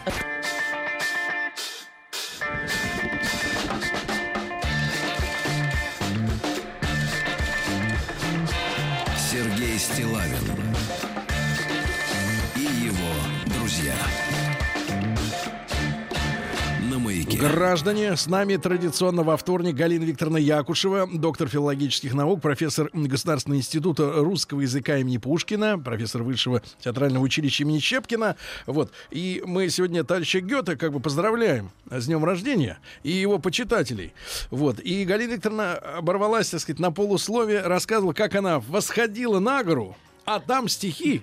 Граждане, 17.40 18.16
с 18.18 18.26
нами 18.26 18.56
традиционно 18.56 19.22
во 19.22 19.38
вторник 19.38 19.74
Галина 19.74 20.04
Викторовна 20.04 20.36
Якушева, 20.36 21.08
доктор 21.10 21.48
филологических 21.48 22.12
наук, 22.12 22.42
профессор 22.42 22.90
Государственного 22.92 23.58
института 23.58 24.12
русского 24.16 24.60
языка 24.60 24.98
имени 24.98 25.16
Пушкина, 25.16 25.78
профессор 25.78 26.22
высшего 26.22 26.60
театрального 26.80 27.24
училища 27.24 27.64
имени 27.64 27.78
Щепкина. 27.78 28.36
Вот. 28.66 28.92
И 29.10 29.42
мы 29.46 29.70
сегодня 29.70 30.04
товарища 30.04 30.40
Гёте 30.40 30.76
как 30.76 30.92
бы 30.92 31.00
поздравляем 31.00 31.70
с 31.90 32.04
днем 32.04 32.26
рождения 32.26 32.78
и 33.04 33.10
его 33.10 33.38
почитателей. 33.38 34.12
Вот. 34.50 34.78
И 34.78 35.06
Галина 35.06 35.32
Викторовна 35.32 35.76
оборвалась, 35.76 36.50
так 36.50 36.60
сказать, 36.60 36.78
на 36.78 36.92
полусловие, 36.92 37.62
рассказывала, 37.62 38.12
как 38.12 38.34
она 38.34 38.60
восходила 38.60 39.38
на 39.38 39.64
гору, 39.64 39.96
а 40.26 40.40
там 40.40 40.68
стихи 40.68 41.22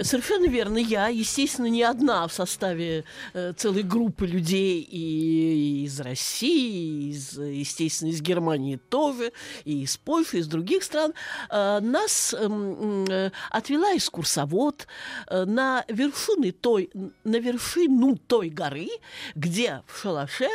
Совершенно 0.00 0.46
верно. 0.46 0.78
Я, 0.78 1.08
естественно, 1.08 1.66
не 1.66 1.82
одна 1.82 2.26
в 2.26 2.32
составе 2.32 3.04
э, 3.34 3.52
целой 3.56 3.82
группы 3.82 4.26
людей 4.26 4.80
и, 4.80 5.82
и 5.82 5.84
из 5.84 6.00
России, 6.00 7.08
и 7.08 7.10
из, 7.10 7.38
естественно, 7.38 8.10
из 8.10 8.22
Германии 8.22 8.76
тоже, 8.76 9.32
и 9.64 9.82
из 9.82 9.96
Польши, 9.96 10.38
и 10.38 10.40
из 10.40 10.46
других 10.46 10.82
стран. 10.82 11.12
Э, 11.50 11.80
нас 11.80 12.34
эм, 12.34 13.04
э, 13.04 13.30
отвела 13.50 13.96
экскурсовод 13.96 14.86
э, 15.28 15.44
на 15.44 15.84
вершины 15.88 16.52
той, 16.52 16.90
на 17.24 17.36
вершину 17.36 18.16
той 18.16 18.48
горы, 18.48 18.88
где 19.34 19.82
в 19.86 20.00
шалаше 20.00 20.48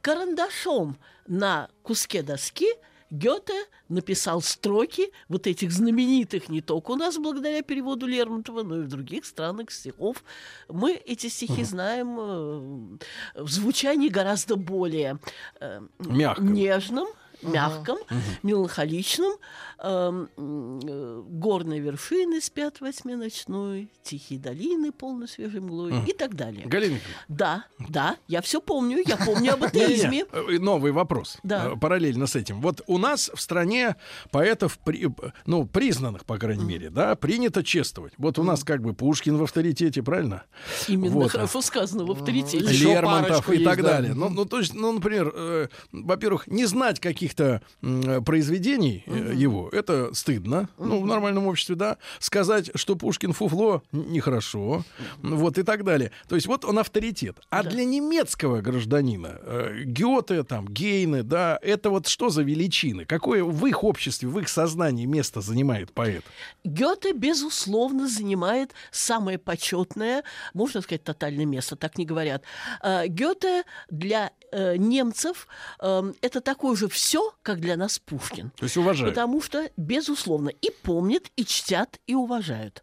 карандашом 0.00 0.96
на 1.26 1.68
куске 1.82 2.22
доски– 2.22 2.68
Гёте 3.10 3.54
написал 3.88 4.40
строки 4.40 5.12
вот 5.28 5.46
этих 5.46 5.72
знаменитых 5.72 6.48
не 6.48 6.60
только 6.60 6.92
у 6.92 6.96
нас 6.96 7.18
благодаря 7.18 7.62
переводу 7.62 8.06
Лермонтова, 8.06 8.62
но 8.62 8.78
и 8.78 8.82
в 8.82 8.88
других 8.88 9.24
странах 9.24 9.72
стихов. 9.72 10.22
Мы 10.68 10.92
эти 10.92 11.26
стихи 11.26 11.64
знаем 11.64 12.18
э, 12.18 13.42
в 13.42 13.48
звучании 13.48 14.08
гораздо 14.08 14.56
более 14.56 15.18
э, 15.60 15.80
нежном, 15.98 17.08
мягком, 17.42 17.96
uh-huh. 17.96 18.20
меланхоличном. 18.42 19.32
Э, 19.82 20.26
э, 20.36 21.22
горные 21.26 21.80
вершины 21.80 22.42
спят 22.42 22.82
во 22.82 22.92
тьме 22.92 23.16
ночной, 23.16 23.90
тихие 24.02 24.38
долины 24.38 24.92
полны 24.92 25.26
свежей 25.26 25.60
мглой 25.60 25.92
uh-huh. 25.92 26.06
и 26.06 26.12
так 26.12 26.34
далее. 26.34 26.66
Галина 26.66 26.98
Да, 27.28 27.64
да, 27.88 28.18
я 28.28 28.42
все 28.42 28.60
помню, 28.60 29.02
я 29.06 29.16
помню 29.16 29.54
об 29.54 29.64
атеизме. 29.64 30.26
Э, 30.32 30.58
новый 30.58 30.92
вопрос. 30.92 31.38
Да. 31.42 31.76
Параллельно 31.76 32.26
с 32.26 32.36
этим. 32.36 32.60
Вот 32.60 32.82
у 32.88 32.98
нас 32.98 33.30
в 33.34 33.40
стране 33.40 33.96
поэтов, 34.30 34.78
ну, 35.46 35.64
признанных, 35.64 36.26
по 36.26 36.36
крайней 36.36 36.64
мере, 36.64 36.90
да, 36.90 37.14
принято 37.14 37.64
чествовать. 37.64 38.12
Вот 38.18 38.38
у 38.38 38.42
нас 38.42 38.64
как 38.64 38.82
бы 38.82 38.92
Пушкин 38.92 39.38
в 39.38 39.42
авторитете, 39.44 40.02
правильно? 40.02 40.42
Именно 40.88 41.14
вот. 41.14 41.30
хорошо 41.32 41.62
сказано, 41.62 42.04
в 42.04 42.10
авторитете. 42.10 42.58
Лермонтов 42.58 43.48
и 43.48 43.64
так 43.64 43.82
далее. 43.82 44.12
Ну, 44.12 44.28
ну, 44.28 44.44
то 44.44 44.58
есть, 44.58 44.74
ну, 44.74 44.92
например, 44.92 45.70
во-первых, 45.90 46.48
не 46.48 46.66
знать 46.66 47.00
каких 47.00 47.29
каких-то 47.34 47.62
произведений 48.24 49.04
э, 49.06 49.32
его, 49.34 49.68
это 49.70 50.12
стыдно, 50.14 50.68
ну, 50.78 51.00
в 51.00 51.06
нормальном 51.06 51.46
обществе, 51.46 51.74
да. 51.76 51.96
Сказать, 52.18 52.70
что 52.74 52.96
Пушкин 52.96 53.32
фуфло, 53.32 53.82
нехорошо, 53.92 54.84
вот 55.22 55.58
и 55.58 55.62
так 55.62 55.84
далее. 55.84 56.10
То 56.28 56.34
есть 56.34 56.46
вот 56.46 56.64
он 56.64 56.78
авторитет. 56.78 57.36
А 57.50 57.62
Да. 57.62 57.70
для 57.70 57.84
немецкого 57.84 58.60
гражданина 58.60 59.38
э, 59.42 59.82
Гёте, 59.84 60.42
там, 60.44 60.66
Гейне, 60.68 61.22
да, 61.22 61.58
это 61.62 61.90
вот 61.90 62.06
что 62.06 62.30
за 62.30 62.42
величины? 62.42 63.04
Какое 63.04 63.44
в 63.44 63.66
их 63.66 63.84
обществе, 63.84 64.28
в 64.28 64.38
их 64.38 64.48
сознании 64.48 65.06
место 65.06 65.40
занимает 65.40 65.92
поэт? 65.92 66.24
Гёте, 66.64 67.12
безусловно, 67.12 68.08
занимает 68.08 68.72
самое 68.90 69.38
почетное, 69.38 70.22
можно 70.54 70.80
сказать, 70.82 71.04
тотальное 71.04 71.46
место, 71.46 71.76
так 71.76 71.98
не 71.98 72.04
говорят. 72.06 72.42
Э, 72.82 73.06
Гёте 73.06 73.64
для 73.90 74.30
э, 74.52 74.76
немцев 74.76 75.46
э, 75.80 76.12
это 76.22 76.40
такое 76.40 76.76
же 76.76 76.88
все, 76.88 77.19
как 77.42 77.60
для 77.60 77.76
нас 77.76 77.98
Пушкин. 77.98 78.50
То 78.56 78.64
есть 78.64 78.76
уважают. 78.76 79.14
Потому 79.14 79.40
что, 79.42 79.70
безусловно, 79.76 80.48
и 80.48 80.70
помнят, 80.82 81.30
и 81.36 81.44
чтят, 81.44 81.98
и 82.06 82.14
уважают. 82.14 82.82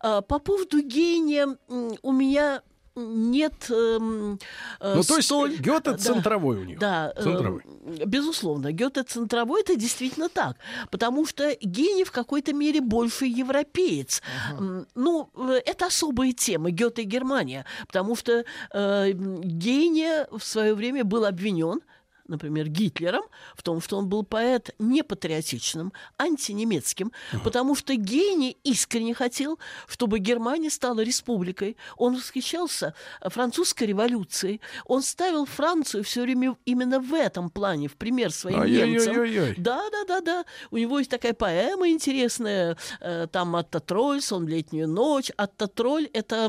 А, 0.00 0.20
По 0.20 0.38
поводу 0.38 0.80
гения 0.82 1.56
у 2.02 2.12
меня 2.12 2.62
нет 2.96 3.70
эм, 3.70 4.38
э, 4.78 4.94
Ну, 4.94 5.02
то 5.02 5.16
есть 5.16 5.26
столь... 5.26 5.56
Гёте 5.56 5.90
Да. 5.90 5.96
центровой 5.98 6.58
у 6.58 6.64
них. 6.64 6.78
Да, 6.78 7.12
э, 7.16 7.22
Центровой. 7.24 7.62
безусловно, 8.06 8.70
Гёте 8.70 9.02
центровой 9.02 9.62
это 9.62 9.74
действительно 9.74 10.28
так, 10.28 10.58
потому 10.92 11.26
что 11.26 11.56
гений 11.60 12.04
в 12.04 12.12
какой-то 12.12 12.52
мере 12.52 12.80
больше 12.80 13.26
европеец. 13.26 14.22
М, 14.56 14.86
Ну, 14.94 15.28
э, 15.34 15.60
это 15.66 15.86
особая 15.86 16.32
тема 16.32 16.70
Гёте 16.70 17.02
и 17.02 17.04
Германия, 17.04 17.64
потому 17.88 18.14
что 18.14 18.44
э, 18.72 19.10
гения 19.12 20.28
в 20.30 20.44
свое 20.44 20.74
время 20.74 21.02
был 21.04 21.24
обвинен 21.24 21.80
например, 22.26 22.68
Гитлером, 22.68 23.22
в 23.54 23.62
том, 23.62 23.80
что 23.80 23.96
он 23.98 24.08
был 24.08 24.22
поэт 24.24 24.74
непатриотичным, 24.78 25.92
антинемецким, 26.18 27.12
потому 27.42 27.74
что 27.74 27.94
гений 27.94 28.56
искренне 28.64 29.14
хотел, 29.14 29.58
чтобы 29.86 30.18
Германия 30.18 30.70
стала 30.70 31.00
республикой. 31.00 31.76
Он 31.96 32.16
восхищался 32.16 32.94
французской 33.22 33.84
революцией. 33.84 34.60
Он 34.86 35.02
ставил 35.02 35.44
Францию 35.46 36.02
все 36.04 36.22
время 36.22 36.56
именно 36.64 37.00
в 37.00 37.12
этом 37.14 37.50
плане, 37.50 37.88
в 37.88 37.96
пример 37.96 38.32
своим 38.32 38.64
немцам. 38.64 39.20
Ай-яй-яй-яй. 39.20 39.54
Да, 39.58 39.82
да, 39.90 40.04
да, 40.06 40.20
да. 40.20 40.44
У 40.70 40.76
него 40.78 40.98
есть 40.98 41.10
такая 41.10 41.34
поэма 41.34 41.88
интересная, 41.88 42.76
э, 43.00 43.26
там 43.30 43.54
«Атта 43.56 43.80
Тролль», 43.80 44.20
«Сон 44.20 44.46
летнюю 44.48 44.88
ночь». 44.88 45.30
«Атта 45.36 45.66
Тролль»— 45.66 46.08
это 46.12 46.48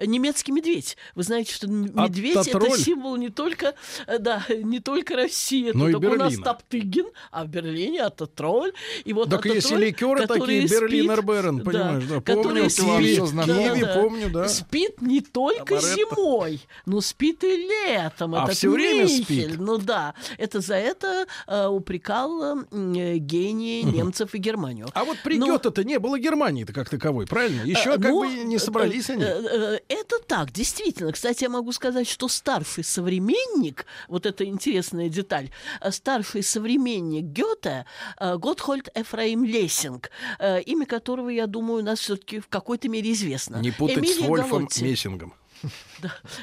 немецкий 0.00 0.52
медведь. 0.52 0.96
Вы 1.14 1.22
знаете, 1.22 1.52
что 1.52 1.66
м- 1.66 1.84
«Атта 1.84 2.02
медведь— 2.02 2.36
это 2.48 2.58
Тролль»? 2.58 2.78
символ 2.78 3.16
не 3.16 3.28
только, 3.28 3.74
э, 4.06 4.18
да, 4.18 4.44
не 4.48 4.80
только 4.80 5.01
России. 5.10 5.70
Но 5.74 5.88
и 5.88 5.92
Тут 5.92 6.04
у 6.04 6.14
нас 6.14 6.32
Берлина. 6.32 6.44
Топтыгин, 6.44 7.06
а 7.30 7.44
в 7.44 7.48
Берлине 7.48 8.02
«Атта 8.02 8.26
Тролль». 8.26 8.72
И 9.04 9.12
вот 9.12 9.30
Так 9.30 9.40
«Атта 9.40 9.54
есть 9.54 9.66
и 9.66 9.70
Тролль», 9.70 9.84
ликеры 9.84 10.26
такие, 10.26 10.68
спит- 10.68 10.70
Берлинер 10.80 11.22
Берн, 11.22 11.60
понимаешь, 11.60 12.04
да, 12.04 12.20
помню, 12.20 12.68
киви, 12.70 13.86
помню, 13.94 14.30
да. 14.30 14.48
Спит 14.48 15.00
не 15.02 15.20
только 15.20 15.78
зимой, 15.80 16.60
но 16.86 17.00
спит 17.00 17.44
и 17.44 17.56
летом. 17.68 18.34
А 18.34 18.46
всё 18.46 18.70
время 18.72 19.04
Михель, 19.04 19.24
спит. 19.24 19.58
Ну 19.58 19.78
да, 19.78 20.14
это 20.38 20.60
за 20.60 20.74
это 20.74 21.26
э, 21.46 21.66
упрекал 21.66 22.64
э, 22.70 23.16
гений 23.16 23.82
немцев 23.82 24.34
и 24.34 24.38
Германию. 24.38 24.88
А 24.94 25.04
вот 25.04 25.18
при 25.24 25.38
Ну, 25.38 25.46
Гёте-то 25.46 25.84
не 25.84 25.98
было 25.98 26.18
Германии-то 26.18 26.72
как 26.72 26.88
таковой, 26.88 27.26
правильно? 27.26 27.62
Еще 27.62 27.90
Э, 27.90 27.98
как 27.98 28.10
ну, 28.10 28.20
бы 28.20 28.28
не 28.44 28.58
собрались 28.58 29.10
они. 29.10 29.22
Это 29.24 30.18
так, 30.26 30.52
действительно. 30.52 31.12
Кстати, 31.12 31.44
я 31.44 31.48
могу 31.50 31.72
сказать, 31.72 32.08
что 32.08 32.28
старший 32.28 32.84
современник, 32.84 33.86
вот 34.08 34.26
это 34.26 34.48
интересная 34.92 35.08
деталь, 35.08 35.50
э, 35.80 35.90
старший 35.90 36.42
современник 36.42 37.24
Гёте, 37.24 37.84
э, 38.20 38.36
Готхольд 38.36 38.88
Эфраим 38.94 39.44
Лессинг, 39.44 40.10
э, 40.38 40.60
имя 40.62 40.86
которого, 40.86 41.28
я 41.28 41.46
думаю, 41.46 41.82
у 41.82 41.84
нас 41.84 42.00
все-таки 42.00 42.40
в 42.40 42.48
какой-то 42.48 42.88
мере 42.88 43.12
известно. 43.12 43.56
Не 43.56 43.70
путать 43.70 43.98
с 43.98 44.00
Эмилия 44.00 44.28
Вольфом 44.28 44.58
Галотти. 44.58 44.84
Мессингом. 44.84 45.34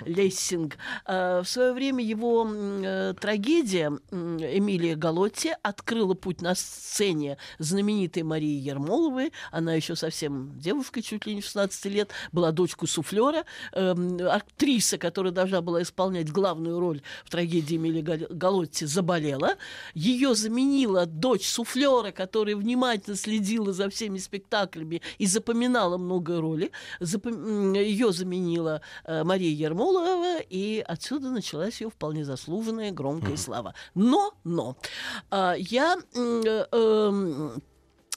Лессинг. 0.05 0.77
Э, 1.05 1.41
В 1.43 1.47
свое 1.47 1.73
время 1.73 2.03
его 2.03 2.47
э, 2.49 3.13
трагедия 3.19 3.91
Эмилия 4.11 4.95
Галотти 4.95 5.55
открыла 5.61 6.13
путь 6.13 6.41
на 6.41 6.55
сцене 6.55 7.37
знаменитой 7.57 8.23
Марии 8.23 8.59
Ермоловой. 8.59 9.31
Она 9.51 9.73
еще 9.73 9.95
совсем 9.95 10.57
девушкой, 10.59 11.01
чуть 11.01 11.25
ли 11.25 11.35
не 11.35 11.41
16 11.41 11.85
лет, 11.85 12.11
была 12.31 12.51
дочкой 12.51 12.87
суфлера, 12.87 13.45
эм, 13.73 14.17
актриса, 14.29 14.97
которая 14.97 15.31
должна 15.33 15.61
была 15.61 15.81
исполнять 15.81 16.31
главную 16.31 16.79
роль 16.79 17.01
в 17.25 17.29
трагедии 17.29 17.75
Эмилии 17.77 18.01
Гал- 18.01 18.27
Галотти, 18.29 18.85
заболела. 18.85 19.55
Ее 19.93 20.35
заменила 20.35 21.05
дочь 21.05 21.47
суфлера, 21.47 22.11
которая 22.11 22.55
внимательно 22.55 23.15
следила 23.15 23.73
за 23.73 23.89
всеми 23.89 24.17
спектаклями 24.17 25.01
и 25.17 25.25
запоминала 25.25 25.97
много 25.97 26.39
роли. 26.41 26.71
Ее 26.99 28.11
заменила 28.11 28.81
э, 29.09 29.23
Мария 29.23 29.51
Ермолова, 29.51 30.37
и 30.39 30.83
отсюда 30.87 31.29
началась 31.29 31.81
ее 31.81 31.89
вполне 31.89 32.23
заслуженная 32.23 32.91
громкая 32.91 33.37
слава. 33.37 33.73
Но, 33.95 34.33
но, 34.43 34.77
а, 35.31 35.55
я 35.57 35.97
э, 36.15 36.65
э, 36.71 37.49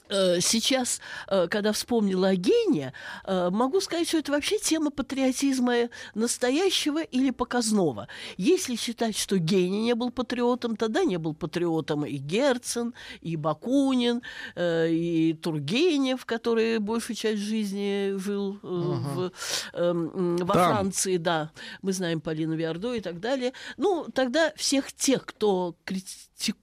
сейчас, 0.09 1.01
э, 1.27 1.47
когда 1.47 1.71
вспомнила 1.71 2.29
о 2.29 2.35
гении, 2.35 2.91
э, 3.25 3.49
могу 3.49 3.79
сказать, 3.81 4.07
что 4.07 4.17
это 4.17 4.31
вообще 4.31 4.57
тема 4.59 4.91
патриотизма 4.91 5.89
настоящего 6.13 7.01
или 7.01 7.31
показного. 7.31 8.07
Если 8.37 8.75
считать, 8.75 9.17
что 9.17 9.37
гений 9.37 9.81
не 9.81 9.95
был 9.95 10.11
патриотом, 10.11 10.75
тогда 10.75 11.03
не 11.03 11.17
был 11.17 11.33
патриотом 11.33 12.05
и 12.05 12.17
Герцен, 12.17 12.93
и 13.21 13.35
Бакунин, 13.35 14.21
э, 14.55 14.89
и 14.91 15.33
Тургенев, 15.33 16.25
который 16.25 16.79
большую 16.79 17.15
часть 17.15 17.41
жизни 17.41 18.15
жил 18.17 18.59
э, 18.61 18.67
в, 18.67 19.31
эм, 19.73 20.37
во 20.37 20.53
Там. 20.53 20.75
Франции, 20.75 21.17
да. 21.17 21.51
Мы 21.81 21.93
знаем 21.93 22.21
Полину 22.21 22.55
Виардо 22.55 22.93
и 22.93 23.01
так 23.01 23.19
далее. 23.19 23.53
Ну, 23.77 24.07
тогда 24.13 24.51
всех 24.55 24.91
тех, 24.93 25.25
кто 25.25 25.75
критикует 25.85 26.62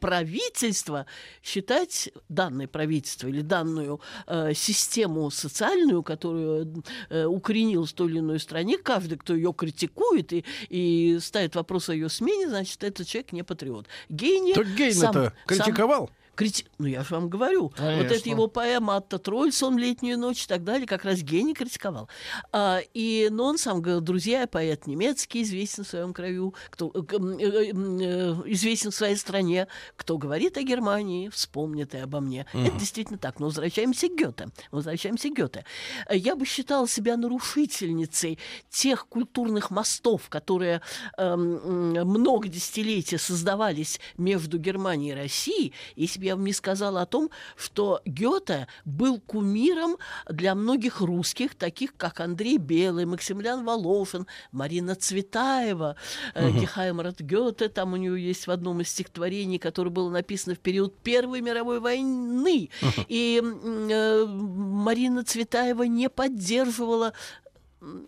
правительство, 0.00 1.06
считать 1.42 2.10
данное 2.28 2.66
правительство 2.68 3.28
или 3.28 3.40
данную 3.40 4.00
э, 4.26 4.54
систему 4.54 5.30
социальную, 5.30 6.02
которую 6.02 6.84
э, 7.10 7.24
укоренилась 7.24 7.90
в 7.90 7.94
той 7.94 8.10
или 8.10 8.18
иной 8.18 8.40
стране, 8.40 8.78
каждый, 8.78 9.18
кто 9.18 9.34
ее 9.34 9.52
критикует 9.52 10.32
и, 10.32 10.44
и 10.68 11.18
ставит 11.20 11.54
вопрос 11.54 11.88
о 11.88 11.94
ее 11.94 12.08
смене, 12.08 12.48
значит, 12.48 12.82
этот 12.84 13.06
человек 13.06 13.32
не 13.32 13.42
патриот. 13.42 13.86
Гений 14.08 14.54
Так 14.54 14.66
Гейн-то 14.74 15.12
сам- 15.12 15.32
критиковал. 15.46 16.10
Крити... 16.34 16.66
Ну, 16.78 16.86
я 16.86 17.02
же 17.04 17.14
вам 17.14 17.28
говорю. 17.28 17.62
Вот 17.64 17.76
Конечно. 17.76 18.14
это 18.14 18.28
его 18.28 18.48
поэма 18.48 18.96
«Атта 18.96 19.18
Тролль», 19.18 19.52
«Сон 19.52 19.76
в 19.76 19.78
летнюю 19.78 20.18
ночь» 20.18 20.44
и 20.44 20.46
так 20.46 20.64
далее, 20.64 20.86
как 20.86 21.04
раз 21.04 21.20
гений 21.20 21.54
критиковал. 21.54 22.08
А, 22.52 22.80
и, 22.92 23.28
но 23.30 23.44
он 23.44 23.58
сам 23.58 23.80
говорил, 23.80 24.00
друзья, 24.00 24.40
я 24.40 24.46
поэт 24.46 24.86
немецкий, 24.86 25.42
известен 25.42 25.84
в 25.84 25.88
своем 25.88 26.12
краю, 26.12 26.54
кто, 26.70 26.90
э, 26.94 26.98
э, 26.98 27.16
э, 27.16 27.72
э, 27.72 28.42
известен 28.46 28.90
в 28.90 28.94
своей 28.94 29.16
стране. 29.16 29.68
Кто 29.96 30.18
говорит 30.18 30.56
о 30.56 30.62
Германии, 30.62 31.28
вспомнит 31.28 31.94
и 31.94 31.98
обо 31.98 32.20
мне. 32.20 32.46
Это 32.52 32.78
действительно 32.78 33.18
так. 33.18 33.38
Но 33.38 33.46
возвращаемся 33.46 34.08
к 34.08 34.16
Гёте. 34.16 34.48
Возвращаемся 34.70 35.28
к 35.28 35.34
Гёте. 35.36 35.64
Э, 36.08 36.16
Я 36.16 36.36
бы 36.36 36.46
считала 36.46 36.88
себя 36.88 37.16
нарушительницей 37.16 38.38
тех 38.70 39.06
культурных 39.06 39.70
мостов, 39.70 40.28
которые 40.28 40.80
м, 41.18 41.92
много 42.08 42.48
десятилетий 42.48 43.18
создавались 43.18 44.00
между 44.16 44.58
Германией 44.58 45.12
и 45.12 45.14
Россией, 45.14 45.72
если 45.96 46.23
бы 46.24 46.28
я 46.28 46.36
вам 46.36 46.44
не 46.44 46.52
сказала 46.52 47.02
о 47.02 47.06
том, 47.06 47.30
что 47.56 48.00
Гёте 48.04 48.66
был 48.84 49.20
кумиром 49.20 49.96
для 50.28 50.54
многих 50.54 51.00
русских, 51.00 51.54
таких 51.54 51.96
как 51.96 52.20
Андрей 52.20 52.56
Белый, 52.56 53.04
Максимилиан 53.04 53.64
Волошин, 53.64 54.26
Марина 54.52 54.94
Цветаева, 54.94 55.96
э, 56.34 56.50
Гехаймрат 56.50 57.20
Гёте, 57.20 57.68
там 57.68 57.92
у 57.92 57.96
нее 57.96 58.22
есть 58.22 58.46
в 58.46 58.50
одном 58.50 58.80
из 58.80 58.88
стихотворений, 58.88 59.58
которое 59.58 59.90
было 59.90 60.10
написано 60.10 60.54
в 60.54 60.58
период 60.58 60.96
Первой 61.02 61.40
мировой 61.40 61.80
войны. 61.80 62.70
И 63.08 63.40
м, 63.42 63.88
э, 63.88 64.24
Марина 64.26 65.24
Цветаева 65.24 65.82
не 65.82 66.08
поддерживала 66.08 67.12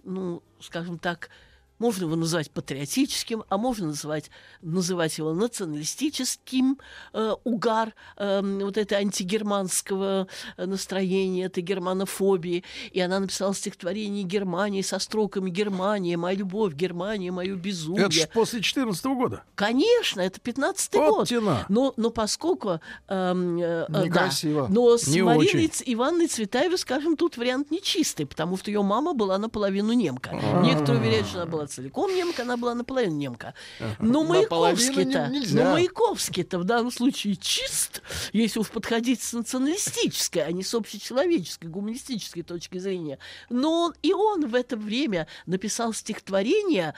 ну, 0.05 0.43
скажем 0.61 0.99
так, 0.99 1.29
можно 1.79 2.05
его 2.05 2.17
называть 2.17 2.51
патриотическим, 2.51 3.45
а 3.49 3.59
можно 3.59 3.89
называть, 3.89 4.31
называть 4.63 5.19
его 5.19 5.33
националистическим 5.33 6.79
э, 7.13 7.33
угар 7.45 7.95
э, 8.17 8.41
вот 8.43 8.77
это 8.77 8.97
антигерманского 8.97 10.29
настроения, 10.57 11.45
этой 11.45 11.63
германофобии. 11.63 12.65
И 12.93 13.01
она 13.01 13.21
написала 13.21 13.55
стихотворение 13.55 14.25
Германии 14.25 14.83
со 14.83 14.99
строками 14.99 15.51
«Германия, 15.51 16.17
моя 16.17 16.37
любовь, 16.37 16.75
Германия, 16.75 17.31
мое 17.31 17.55
безумие». 17.55 18.07
Это 18.07 18.13
ж 18.13 18.29
после 18.33 18.61
14 18.61 19.05
года. 19.07 19.43
Конечно, 19.55 20.21
это 20.21 20.41
15-й 20.41 20.99
Вот 20.99 21.15
год. 21.15 21.29
тена. 21.29 21.67
Но, 21.69 21.93
но 21.97 22.11
поскольку... 22.11 22.81
эм, 23.09 23.59
э, 23.59 23.87
э, 23.89 24.05
Некрасиво. 24.05 24.67
Да, 24.69 24.75
но 24.75 24.97
с 24.97 25.07
Не 25.07 25.23
Мариной 25.23 25.67
очень. 25.67 25.71
Ивановной 25.87 26.29
Цветаевой, 26.29 26.79
скажем, 26.79 27.17
тут 27.17 27.37
вариант 27.37 27.71
нечистый, 27.71 28.27
потому 28.27 28.57
что 28.57 28.71
ее 28.71 28.83
мама 28.83 29.15
была 29.15 29.39
наполовину 29.39 29.93
немка. 29.93 30.31
Некоторые 30.63 31.01
уверяют, 31.01 31.27
что 31.27 31.43
она 31.43 31.51
была 31.51 31.66
была 31.67 31.75
целиком 31.75 32.15
немка, 32.15 32.43
она 32.43 32.57
была 32.57 32.75
наполовину 32.75 33.17
немка. 33.17 33.55
Но 33.99 34.25
Маяковский-то, 34.25 35.29
но 35.65 35.73
Маяковский-то 35.73 36.59
в 36.59 36.65
данном 36.65 36.91
случае 36.91 37.37
чист, 37.37 38.03
если 38.33 38.59
уж 38.61 38.69
подходить 38.71 39.23
с 39.23 39.33
националистической, 39.33 40.43
а 40.45 40.53
не 40.53 40.63
с 40.63 40.75
общечеловеческой, 40.75 41.69
гуманистической 41.69 42.43
точки 42.43 42.79
зрения. 42.79 43.19
Но 43.51 43.83
он- 43.87 43.95
и 44.03 44.13
он 44.13 44.47
в 44.47 44.55
это 44.55 44.77
время 44.77 45.27
написал 45.47 45.93
стихотворения, 45.93 46.95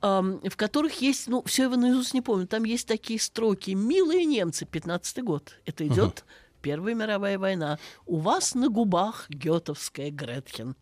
ам, 0.00 0.40
в 0.40 0.56
которых 0.56 1.00
есть, 1.02 1.28
ну, 1.28 1.42
все 1.44 1.64
его 1.64 1.76
наизусть 1.76 2.14
не 2.14 2.20
помню, 2.22 2.46
там 2.46 2.64
есть 2.64 2.86
такие 2.86 3.20
строки 3.20 3.70
«Милые 3.72 4.24
немцы», 4.24 4.64
15 4.66 5.22
год. 5.22 5.56
Это 5.66 5.86
идет 5.86 6.24
Первая 6.62 6.94
мировая 6.94 7.38
война. 7.38 7.78
У 8.06 8.18
вас 8.18 8.54
на 8.54 8.68
губах 8.68 9.26
гетовская 9.30 10.10
Гретхен. 10.10 10.76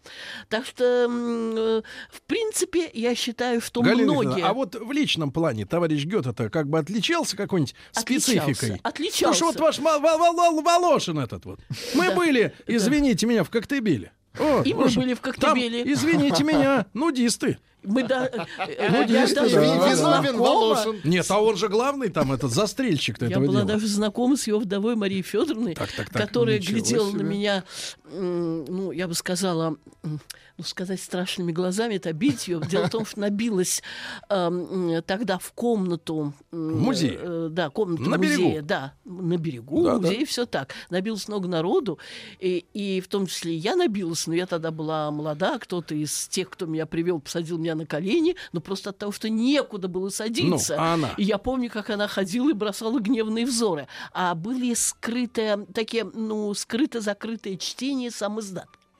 Так 0.49 0.67
что, 0.67 0.85
э, 0.85 1.83
в 2.11 2.23
принципе, 2.23 2.91
я 2.93 3.15
считаю, 3.15 3.61
что 3.61 3.83
Галина 3.83 4.13
многие... 4.13 4.43
А 4.45 4.53
вот 4.53 4.75
в 4.75 4.91
личном 4.93 5.31
плане 5.31 5.67
товарищ 5.67 6.05
Гёте-то 6.05 6.51
как 6.51 6.69
бы 6.69 6.79
отличался 6.79 7.37
какой-нибудь 7.37 7.75
спецификой? 7.93 8.81
отличался. 8.83 9.19
Потому 9.19 9.35
что 9.35 9.47
вот 9.47 9.61
ваш 9.61 9.79
Волошин 9.79 11.19
этот 11.19 11.45
вот. 11.45 11.61
Мы 11.95 12.15
были, 12.15 12.55
извините 12.67 13.27
меня, 13.27 13.45
в 13.45 13.51
Коктебеле. 13.51 14.13
О, 14.39 14.63
И 14.63 14.73
мы 14.75 14.89
были 14.89 15.15
в 15.15 15.21
Там, 15.21 15.33
Коктебеле. 15.33 15.93
извините 15.93 16.45
меня, 16.45 16.87
нудисты. 16.95 17.59
Мы 17.85 18.03
да, 18.03 18.27
э, 18.27 18.45
э, 18.67 19.05
я 19.09 19.27
даже 19.27 19.35
да, 19.35 19.43
была 19.61 19.79
да. 19.87 19.95
Знакома- 19.95 20.33
Волошин. 20.37 21.01
Нет, 21.05 21.27
а 21.31 21.41
он 21.41 21.57
же 21.57 21.69
главный 21.69 22.09
там, 22.11 22.33
этот 22.33 22.51
застрельщик 22.53 23.21
Я 23.21 23.29
этого 23.29 23.47
была 23.47 23.61
дела. 23.61 23.65
даже 23.75 23.87
знакома 23.87 24.37
с 24.37 24.47
его 24.47 24.59
вдовой 24.59 24.97
Марией 24.97 25.23
Федоровной, 25.23 25.75
Так, 25.75 25.91
так, 25.93 26.11
так, 26.11 26.23
которая 26.27 26.59
глядела 26.59 27.11
на 27.13 27.23
меня, 27.23 27.65
ну, 28.13 28.91
я 28.93 29.07
бы 29.09 29.15
сказала, 29.15 29.77
ну, 30.03 30.65
сказать 30.65 31.01
страшными 31.01 31.53
глазами, 31.53 31.95
это 31.95 32.09
обидеть 32.09 32.49
ее. 32.49 32.61
Дело 32.69 32.87
в 32.87 32.91
том, 32.91 33.07
что 33.07 33.21
набилась 33.21 33.81
м, 34.29 35.01
тогда 35.07 35.39
в 35.39 35.53
комнату... 35.53 36.33
м, 36.51 36.73
В 36.73 36.81
музее? 36.83 37.17
э, 37.21 37.49
да, 37.51 37.71
комнату 37.71 38.03
На 38.11 38.19
берегу? 38.19 38.43
музея, 38.43 38.63
да, 38.63 38.93
на 39.05 39.37
берегу 39.37 39.85
Да, 39.85 39.99
да. 39.99 40.09
музея, 40.09 40.27
все 40.27 40.47
так. 40.47 40.75
Набилось 40.91 41.29
много 41.29 41.47
народу, 41.47 42.01
и, 42.41 42.65
и 42.75 43.01
в 43.01 43.07
том 43.07 43.27
числе 43.29 43.55
и 43.55 43.57
я 43.57 43.77
набилась, 43.77 44.27
но 44.27 44.35
я 44.35 44.47
тогда 44.47 44.73
была 44.73 45.13
молода, 45.13 45.59
кто-то 45.61 45.95
из 45.95 46.27
тех, 46.27 46.51
кто 46.51 46.67
меня 46.67 46.87
привел, 46.87 47.21
посадил 47.21 47.57
меня 47.59 47.68
на 47.75 47.87
колени, 47.87 48.37
но 48.53 48.61
просто 48.61 48.91
от 48.91 48.99
того, 48.99 49.13
что 49.13 49.29
некуда 49.29 49.89
было 49.89 50.09
садиться. 50.09 50.77
Ну, 50.77 50.83
а 50.83 50.95
она? 50.95 51.11
И 51.17 51.25
я 51.25 51.39
помню, 51.39 51.71
как 51.71 51.91
она 51.91 52.09
ходила 52.09 52.51
и 52.51 52.53
бросала 52.53 52.99
гневные 53.01 53.47
взоры. 53.47 53.89
А 54.13 54.35
были 54.35 54.75
скрытые, 54.75 55.67
такие, 55.75 56.05
ну, 56.05 56.53
скрыто-закрытые 56.55 57.59
чтения 57.59 58.11
сам 58.11 58.39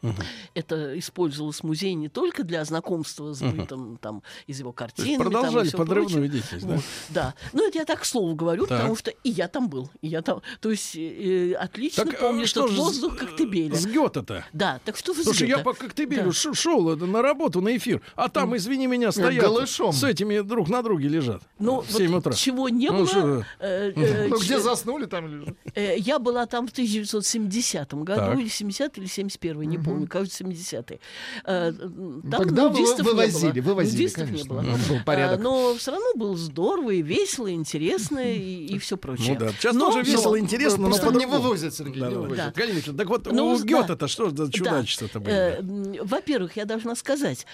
издат. 0.03 0.25
Это 0.55 0.99
использовалось 0.99 1.61
в 1.61 1.65
музее 1.65 1.95
не 1.95 2.09
только 2.09 2.45
для 2.45 2.65
знакомства 2.65 3.33
с 3.33 3.43
бытом 3.43 3.97
там, 3.99 4.23
из 4.47 4.59
его 4.61 4.73
картин. 4.73 5.19
продолжали 5.19 5.71
подрывную 5.71 6.29
деятельность, 6.29 6.67
да? 6.67 6.79
Да. 7.11 7.35
Ну, 7.53 7.67
это 7.69 7.79
я 7.79 7.85
так 7.85 8.01
к 8.01 8.05
слову 8.05 8.35
говорю, 8.35 8.67
Так. 8.67 8.79
потому 8.79 8.97
что 8.97 9.11
и 9.11 9.31
я 9.31 9.49
там 9.49 9.69
был. 9.69 9.91
И 10.01 10.09
я 10.09 10.23
там, 10.23 10.43
то 10.61 10.71
есть 10.71 10.95
э, 10.97 11.53
отлично 11.55 12.05
Так 12.05 12.21
помню 12.21 12.45
э, 12.45 12.47
что 12.47 12.65
этот 12.65 12.77
же 12.77 12.81
воздух 12.83 13.15
с- 13.15 13.19
Коктебеля. 13.19 13.75
с 13.75 13.87
Гёте-то? 13.87 14.45
Да, 14.53 14.81
так 14.85 14.97
что 14.97 15.13
вы 15.13 15.25
Слушай, 15.25 15.39
с 15.47 15.49
я 15.49 15.57
Гёте? 15.57 15.65
по 15.65 15.73
Коктебелю 15.75 16.33
Да. 16.33 16.55
шел 16.55 16.97
на 16.97 17.23
работу, 17.23 17.61
на 17.61 17.77
эфир, 17.77 18.01
а 18.15 18.29
там, 18.29 18.57
извини 18.57 18.87
меня, 18.87 19.13
стоят 19.13 19.45
голышом. 19.45 19.93
с 19.93 20.05
этими 20.05 20.41
друг 20.41 20.69
на 20.69 20.83
друге 20.83 21.09
лежат 21.09 21.43
Ну, 21.59 21.81
в 21.81 21.91
7 21.91 22.11
вот 22.13 22.19
утра. 22.19 22.33
чего 22.33 22.69
не 22.69 22.89
Ну, 22.91 22.99
было... 22.99 23.07
что- 23.07 23.45
э, 23.61 23.93
э, 23.95 24.29
Ну, 24.29 24.37
где 24.39 24.55
ч- 24.55 24.61
заснули, 24.61 25.07
там 25.07 25.27
лежат. 25.29 25.55
Э, 25.75 25.97
Я 25.99 26.19
была 26.19 26.47
там 26.47 26.67
в 26.69 26.73
1970 26.73 27.93
году, 28.05 28.21
Так. 28.21 28.39
или 28.39 28.49
70 28.49 28.97
или 28.99 29.07
71 29.07 29.69
не 29.69 29.77
помню, 29.79 29.88
кажется, 30.07 30.45
70-й. 30.45 31.01
Э, 31.45 31.69
м, 31.73 32.23
Там 32.31 32.41
Тогда 32.43 32.69
вы- 32.69 32.79
нудистов 32.79 33.07
не 33.07 33.13
вывозили, 33.13 33.61
было. 33.61 33.69
вывозили, 33.75 33.97
Нудистов 34.03 34.25
не 34.25 34.31
конечно. 34.31 34.55
было. 34.55 34.61
Ну, 34.63 34.77
был 34.97 35.05
порядок. 35.05 35.41
А, 35.41 35.43
Но 35.43 35.75
все 35.75 35.91
равно 35.93 36.07
было 36.15 36.37
здорово 36.37 36.91
и 36.91 37.03
весело, 37.03 37.47
и 37.47 37.53
интересно, 37.55 38.19
и, 38.21 38.79
все 38.79 38.97
прочее. 38.97 39.35
Ну 39.39 39.47
да, 39.47 39.53
сейчас 39.53 39.75
Но- 39.75 39.91
тоже 39.93 40.03
весело, 40.03 40.31
но- 40.33 40.39
интересно, 40.39 40.83
но 40.89 40.89
Просто 40.97 41.13
не 41.19 41.27
вывозят, 41.27 41.75
Сергей, 41.75 42.01
Да, 42.01 42.09
не 42.09 42.15
да, 42.15 42.21
вывозят. 42.21 42.45
да. 42.47 42.53
Галина 42.55 42.77
Викторовна, 42.77 42.99
так 42.99 43.09
вот, 43.09 43.33
Ну, 43.33 43.53
у 43.53 43.59
да. 43.59 43.65
Гёте-то 43.65 44.09
что 44.09 44.31
за 44.31 44.47
Да. 44.47 44.51
чудачество-то 44.53 45.21
были? 45.21 45.35
Э, 45.35 45.59
м, 45.61 45.95
Во-первых, 46.07 46.57
я 46.57 46.65
должна 46.65 46.95
сказать, 46.97 47.47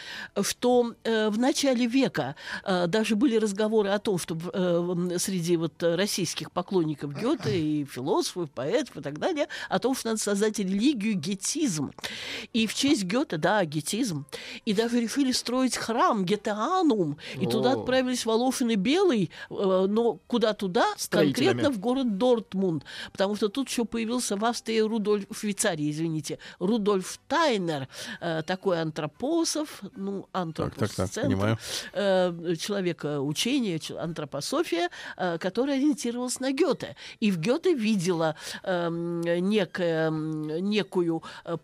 что 0.42 0.94
э, 1.04 1.28
в 1.30 1.38
начале 1.38 1.86
века 1.86 2.34
даже 2.64 3.16
были 3.16 3.36
разговоры 3.36 3.88
о 3.90 3.98
том, 3.98 4.18
что 4.18 4.34
среди 5.18 5.56
вот 5.56 5.82
российских 5.82 6.50
поклонников 6.52 7.12
Гёте 7.14 7.58
и 7.58 7.84
философов, 7.84 8.50
поэтов 8.50 8.96
и 8.96 9.00
так 9.00 9.18
далее, 9.18 9.48
о 9.68 9.78
том, 9.78 9.94
что 9.94 10.08
надо 10.08 10.20
создать 10.20 10.58
религию 10.58 11.14
гетизм. 11.14 11.90
И 12.52 12.66
в 12.66 12.74
честь 12.74 13.04
Гёте, 13.04 13.36
да, 13.36 13.64
гетизм. 13.64 14.26
И 14.64 14.72
даже 14.74 15.00
решили 15.00 15.32
строить 15.32 15.76
храм 15.76 16.24
Гетеанум. 16.24 17.18
И 17.40 17.46
туда 17.46 17.72
О. 17.72 17.80
отправились 17.80 18.26
Волошин 18.26 18.70
и 18.70 18.76
Белый, 18.76 19.30
э, 19.50 19.86
но 19.88 20.18
куда 20.26 20.52
туда? 20.52 20.86
Конкретно 21.10 21.70
в 21.70 21.78
город 21.78 22.18
Дортмунд, 22.18 22.84
потому 23.12 23.36
что 23.36 23.48
тут 23.48 23.68
еще 23.68 23.84
появился 23.84 24.36
в 24.36 24.44
Австрии 24.44 24.80
Рудольф, 24.80 25.26
в 25.30 25.38
Швейцарии, 25.38 25.90
извините, 25.90 26.38
Рудольф 26.58 27.18
Тайнер, 27.28 27.88
э, 28.20 28.42
такой 28.46 28.80
антропософ, 28.80 29.80
ну, 29.96 30.26
антропоцентр, 30.32 31.22
понимаю. 31.22 31.58
э, 31.92 32.54
человека 32.58 33.20
учения, 33.20 33.80
антропософия, 33.98 34.90
который 35.38 35.76
ориентировался 35.76 36.42
на 36.42 36.52
Гёте. 36.52 36.96
И 37.20 37.30
в 37.30 37.38
Гёте 37.38 37.74
видела 37.74 38.36
эм, 38.62 39.20
некая, 39.22 40.08
м, 40.08 40.42
некую 40.70 41.22
э, 41.44 41.56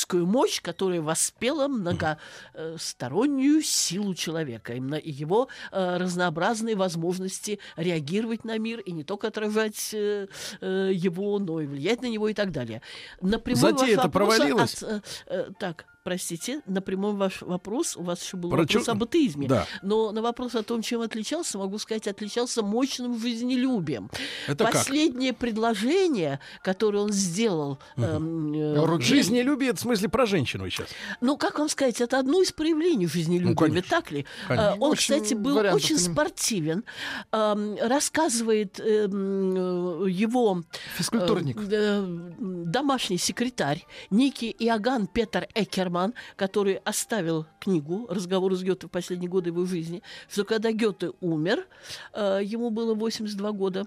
поэтическую 0.00 0.26
мощь, 0.26 0.60
которая 0.60 1.00
воспела 1.00 1.68
многостороннюю 1.68 3.62
силу 3.62 4.14
человека, 4.14 4.74
именно 4.74 5.00
его 5.02 5.48
э, 5.72 5.96
разнообразные 5.96 6.76
возможности 6.76 7.58
реагировать 7.76 8.44
на 8.44 8.58
мир 8.58 8.80
и 8.80 8.92
не 8.92 9.04
только 9.04 9.28
отражать 9.28 9.90
э, 9.94 10.26
э, 10.60 10.90
его, 10.92 11.38
но 11.38 11.60
и 11.60 11.66
влиять 11.66 12.02
на 12.02 12.06
него 12.06 12.28
и 12.28 12.34
так 12.34 12.50
далее. 12.52 12.82
На 13.20 13.38
прямой 13.38 13.72
Затея 13.72 13.98
это 13.98 14.08
провалилась? 14.08 14.82
от, 14.82 15.58
так, 15.58 15.86
простите, 16.02 16.60
на 16.66 16.80
прямой 16.80 17.12
ваш 17.12 17.42
вопрос, 17.42 17.96
у 17.96 18.02
вас 18.02 18.22
еще 18.22 18.36
был 18.36 18.50
Про 18.50 18.62
вопрос 18.62 18.84
чё- 18.86 18.92
об 18.92 19.02
атеизме. 19.02 19.48
Да. 19.48 19.66
Но 19.82 20.12
на 20.12 20.22
вопрос 20.22 20.54
о 20.54 20.62
том, 20.62 20.82
чем 20.82 21.00
отличался, 21.02 21.58
могу 21.58 21.78
сказать, 21.78 22.06
отличался 22.08 22.62
мощным 22.62 23.18
жизнелюбием. 23.18 24.10
Это 24.46 24.64
как? 24.64 24.72
Последнее 24.74 25.32
предложение, 25.32 26.40
которое 26.62 26.98
он 26.98 27.12
сделал... 27.12 27.78
эм, 27.96 28.52
э, 28.54 28.84
Руки. 28.84 29.04
Жизнелюбие, 29.04 29.70
это 29.70 29.78
в 29.78 29.82
смысле 29.82 30.08
про 30.08 30.26
женщину 30.26 30.68
сейчас. 30.70 30.88
ну, 31.20 31.36
как 31.36 31.58
вам 31.58 31.68
сказать, 31.68 32.00
это 32.00 32.18
одно 32.18 32.40
из 32.42 32.52
проявлений 32.52 33.06
жизнелюбия, 33.06 33.50
Ну, 33.50 33.56
конечно. 33.56 33.76
ведь 33.76 33.88
так 33.88 34.10
ли? 34.10 34.26
Конечно. 34.48 34.72
А, 34.72 34.74
Он, 34.76 34.92
Очень 34.92 35.16
кстати, 35.16 35.34
был 35.34 35.56
вариантов 35.56 35.82
очень 35.84 35.98
спортивен. 35.98 36.84
Ам, 37.30 37.76
Рассказывает 37.80 38.80
эм, 38.80 40.04
э, 40.06 40.10
его 40.10 40.62
Физкультурник. 40.96 41.56
э, 41.58 41.68
э, 41.70 42.04
домашний 42.38 43.18
секретарь, 43.18 43.84
некий 44.10 44.50
Иоганн 44.58 45.06
Петер 45.06 45.48
Экерман, 45.90 46.14
который 46.36 46.76
оставил 46.84 47.46
книгу 47.58 48.06
«Разговоры 48.08 48.56
с 48.56 48.62
Гёте 48.62 48.86
в 48.86 48.90
последние 48.90 49.28
годы 49.28 49.50
его 49.50 49.66
жизни», 49.66 50.02
что 50.28 50.44
когда 50.44 50.70
Гёте 50.70 51.12
умер, 51.20 51.66
э, 52.12 52.40
ему 52.44 52.70
было 52.70 52.94
82 52.94 53.52
года, 53.52 53.86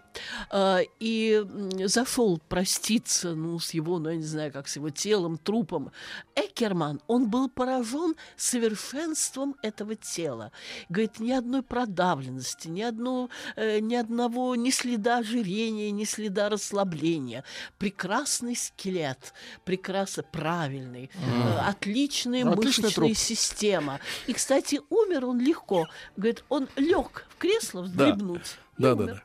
э, 0.52 0.80
и 1.00 1.44
зашел 1.86 2.40
проститься 2.50 3.36
ну, 3.36 3.60
с 3.60 3.74
его, 3.74 4.00
ну, 4.00 4.10
я 4.10 4.18
не 4.18 4.24
знаю, 4.24 4.52
как 4.52 4.68
с 4.68 4.76
его 4.76 4.90
телом, 4.90 5.38
трупом, 5.38 5.92
Экерман, 6.36 7.02
он 7.08 7.30
был 7.30 7.50
поражен 7.50 8.16
совершенством 8.36 9.56
этого 9.64 9.96
тела. 9.96 10.52
Говорит, 10.90 11.20
ни 11.20 11.32
одной 11.32 11.62
продавленности, 11.62 12.68
ни, 12.68 12.82
одно, 12.82 13.30
э, 13.56 13.80
ни 13.80 13.96
одного, 13.96 14.56
ни 14.56 14.72
следа 14.72 15.20
ожирения, 15.20 15.92
ни 15.92 16.04
следа 16.04 16.50
расслабления. 16.50 17.44
Прекрасный 17.78 18.56
скелет, 18.56 19.34
прекрасно 19.64 20.24
правильный, 20.24 21.10
э, 21.14 21.60
отличная 21.94 22.42
Отличный 22.50 22.66
мышечная 22.66 22.92
труп. 22.92 23.18
система. 23.18 24.00
И, 24.28 24.34
кстати, 24.34 24.82
умер 24.90 25.26
он 25.26 25.40
легко. 25.40 25.88
Говорит, 26.18 26.44
он 26.50 26.68
лег 26.76 27.26
в 27.30 27.38
кресло 27.38 27.84
вздремнуть. 27.84 28.58
и 28.78 28.82
Да, 28.82 28.96
да, 28.96 29.04
умер. 29.04 29.14
да. 29.16 29.24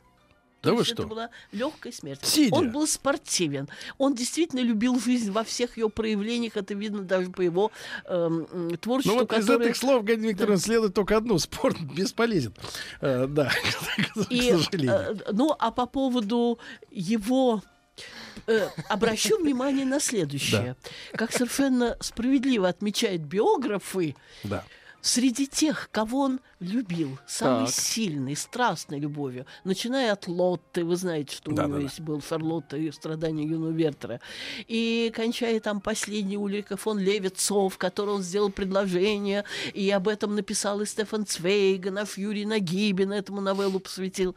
То 0.61 0.71
Да 0.71 0.75
вы 0.75 0.83
что? 0.83 0.93
Это 0.93 1.03
была 1.07 1.29
легкая 1.53 1.93
смерть. 1.93 2.19
Сидя. 2.23 2.53
Он 2.53 2.69
был 2.71 2.85
спортивен. 2.85 3.69
Он 3.97 4.13
действительно 4.13 4.59
любил 4.59 4.99
жизнь 4.99 5.31
во 5.31 5.45
всех 5.45 5.77
ее 5.77 5.89
проявлениях. 5.89 6.57
Это 6.57 6.73
видно 6.73 7.03
даже 7.03 7.29
по 7.29 7.39
его 7.41 7.71
эм, 8.03 8.75
творчеству, 8.77 9.13
Ну 9.13 9.19
вот 9.21 9.31
из 9.31 9.45
которое- 9.45 9.67
этих 9.69 9.77
слов, 9.77 10.03
Галина 10.03 10.25
Викторовна, 10.27 10.57
следует 10.57 10.93
только 10.93 11.15
одно. 11.15 11.37
Спорт 11.39 11.79
бесполезен. 11.79 12.53
Э, 12.99 13.25
Да, 13.29 13.49
к 14.15 14.29
И, 14.29 14.51
сожалению. 14.51 14.91
э, 14.95 15.15
ну, 15.31 15.55
а 15.57 15.71
по 15.71 15.85
поводу 15.85 16.59
его... 16.91 17.63
э, 18.47 18.69
обращу 18.89 19.37
внимание 19.41 19.85
на 19.85 19.99
следующее. 19.99 20.75
Как 21.13 21.31
совершенно 21.31 21.97
справедливо 22.01 22.67
отмечают 22.67 23.21
биографы, 23.21 24.15
Да. 24.43 24.63
среди 25.01 25.47
тех, 25.47 25.89
кого 25.91 26.21
он 26.21 26.39
любил, 26.59 27.17
самой 27.25 27.67
Так. 27.67 27.75
сильной, 27.75 28.35
страстной 28.35 28.99
любовью, 28.99 29.45
начиная 29.63 30.11
от 30.11 30.27
Лотты, 30.27 30.83
вы 30.83 30.97
знаете, 30.97 31.33
что 31.37 31.51
у 31.51 31.53
него 31.53 31.67
да, 31.67 31.73
да. 31.75 31.79
есть 31.79 32.01
был 32.01 32.21
Шарлотта 32.21 32.75
и 32.75 32.91
страдания 32.91 33.45
юного 33.45 33.71
Вертера, 33.71 34.19
и 34.67 35.09
кончая 35.15 35.61
там 35.61 35.79
последний 35.79 36.37
Ульрика 36.37 36.75
фон 36.75 36.99
Левицов, 36.99 37.77
который 37.77 38.15
он 38.15 38.23
сделал 38.23 38.51
предложение, 38.51 39.45
и 39.73 39.89
об 39.89 40.09
этом 40.09 40.35
написал 40.35 40.81
и 40.81 40.85
Стефан 40.85 41.25
Цвейга, 41.25 41.91
наш 41.91 42.17
Юрий 42.17 42.45
Нагибин 42.45 43.13
этому 43.13 43.39
новеллу 43.39 43.79
посвятил. 43.79 44.35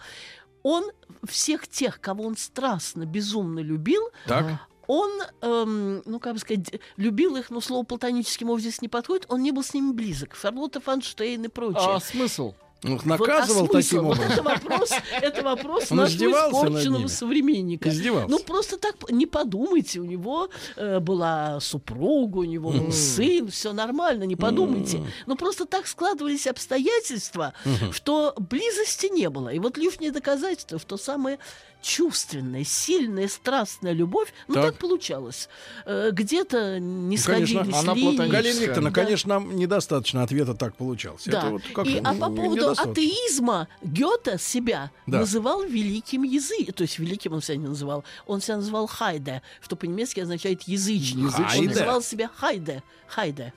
Он 0.62 0.84
всех 1.24 1.68
тех, 1.68 2.00
кого 2.00 2.24
он 2.24 2.36
страстно, 2.36 3.04
безумно 3.04 3.60
любил, 3.60 4.02
Так. 4.26 4.46
он, 4.86 5.10
эм, 5.40 6.02
ну, 6.04 6.20
как 6.20 6.34
бы 6.34 6.38
сказать, 6.38 6.80
любил 6.96 7.36
их, 7.36 7.50
но 7.50 7.60
слово 7.60 7.84
платонически, 7.84 8.44
может, 8.44 8.66
здесь 8.66 8.82
не 8.82 8.88
подходит, 8.88 9.26
он 9.28 9.42
не 9.42 9.52
был 9.52 9.62
с 9.62 9.74
ними 9.74 9.92
близок. 9.92 10.36
Шарлотта 10.36 10.80
Фанштейн 10.80 11.44
и 11.44 11.48
прочее. 11.48 11.94
А 11.96 12.00
смысл? 12.00 12.54
Ну, 12.82 12.96
Вот, 12.96 13.06
наказывал 13.06 13.66
а 13.66 13.68
таким 13.68 14.02
Вот 14.02 14.18
образом. 14.18 14.32
Это 14.32 14.42
вопрос, 14.42 14.90
это 15.20 15.42
вопрос 15.42 15.90
Он 15.92 15.98
нашего 15.98 16.30
испорченного 16.30 17.06
современника. 17.06 17.88
Издевался. 17.88 18.28
Ну, 18.28 18.38
просто 18.40 18.76
так 18.76 18.96
не 19.10 19.26
подумайте. 19.26 20.00
У 20.00 20.04
него 20.04 20.48
э, 20.76 20.98
была 20.98 21.60
супруга, 21.60 22.38
у 22.38 22.44
него 22.44 22.70
был 22.70 22.92
сын, 22.92 23.48
все 23.48 23.72
нормально, 23.72 24.24
не 24.24 24.36
подумайте. 24.36 25.02
Но 25.26 25.36
просто 25.36 25.64
так 25.64 25.86
складывались 25.86 26.46
обстоятельства, 26.46 27.54
что 27.92 28.34
близости 28.36 29.06
не 29.06 29.30
было. 29.30 29.50
И 29.50 29.58
вот 29.58 29.76
лишнее 29.78 30.10
доказательство, 30.10 30.78
что 30.78 30.96
самое 30.96 31.38
чувственная, 31.82 32.64
сильная, 32.64 33.28
страстная 33.28 33.92
любовь, 33.92 34.32
ну 34.48 34.54
Так. 34.54 34.64
так, 34.66 34.78
получалось. 34.78 35.48
Э, 35.84 36.10
где-то 36.12 36.78
не 36.78 37.16
Ну, 37.18 37.22
конечно, 37.24 37.60
сходились 37.64 37.76
она 37.82 37.94
линии. 37.94 38.28
Галина 38.28 38.58
Викторовна, 38.60 38.90
Да. 38.90 39.02
конечно, 39.02 39.28
нам 39.34 39.56
недостаточно 39.56 40.22
ответа 40.22 40.54
так 40.54 40.74
получался. 40.76 41.30
Да. 41.30 41.38
Это 41.40 41.48
вот 41.50 41.62
как 41.74 41.86
и, 41.86 41.98
а 41.98 42.14
по 42.14 42.30
поводу 42.30 42.70
атеизма 42.70 43.68
Гёте 43.82 44.38
себя 44.38 44.90
Да. 45.06 45.18
называл 45.20 45.64
великим 45.64 46.22
языком. 46.22 46.72
То 46.74 46.82
есть 46.82 46.98
великим 46.98 47.32
он 47.32 47.42
себя 47.42 47.56
не 47.56 47.66
называл. 47.68 48.04
Он 48.26 48.40
себя 48.40 48.56
называл 48.56 48.86
Хайде, 48.86 49.42
что 49.60 49.74
по-немецки 49.74 50.20
означает 50.20 50.62
язычник. 50.62 51.30
Хайде. 51.32 51.58
Он 51.60 51.66
называл 51.66 52.02
себя 52.02 52.30
Хайде, 52.34 52.82
Хайде 53.08 53.52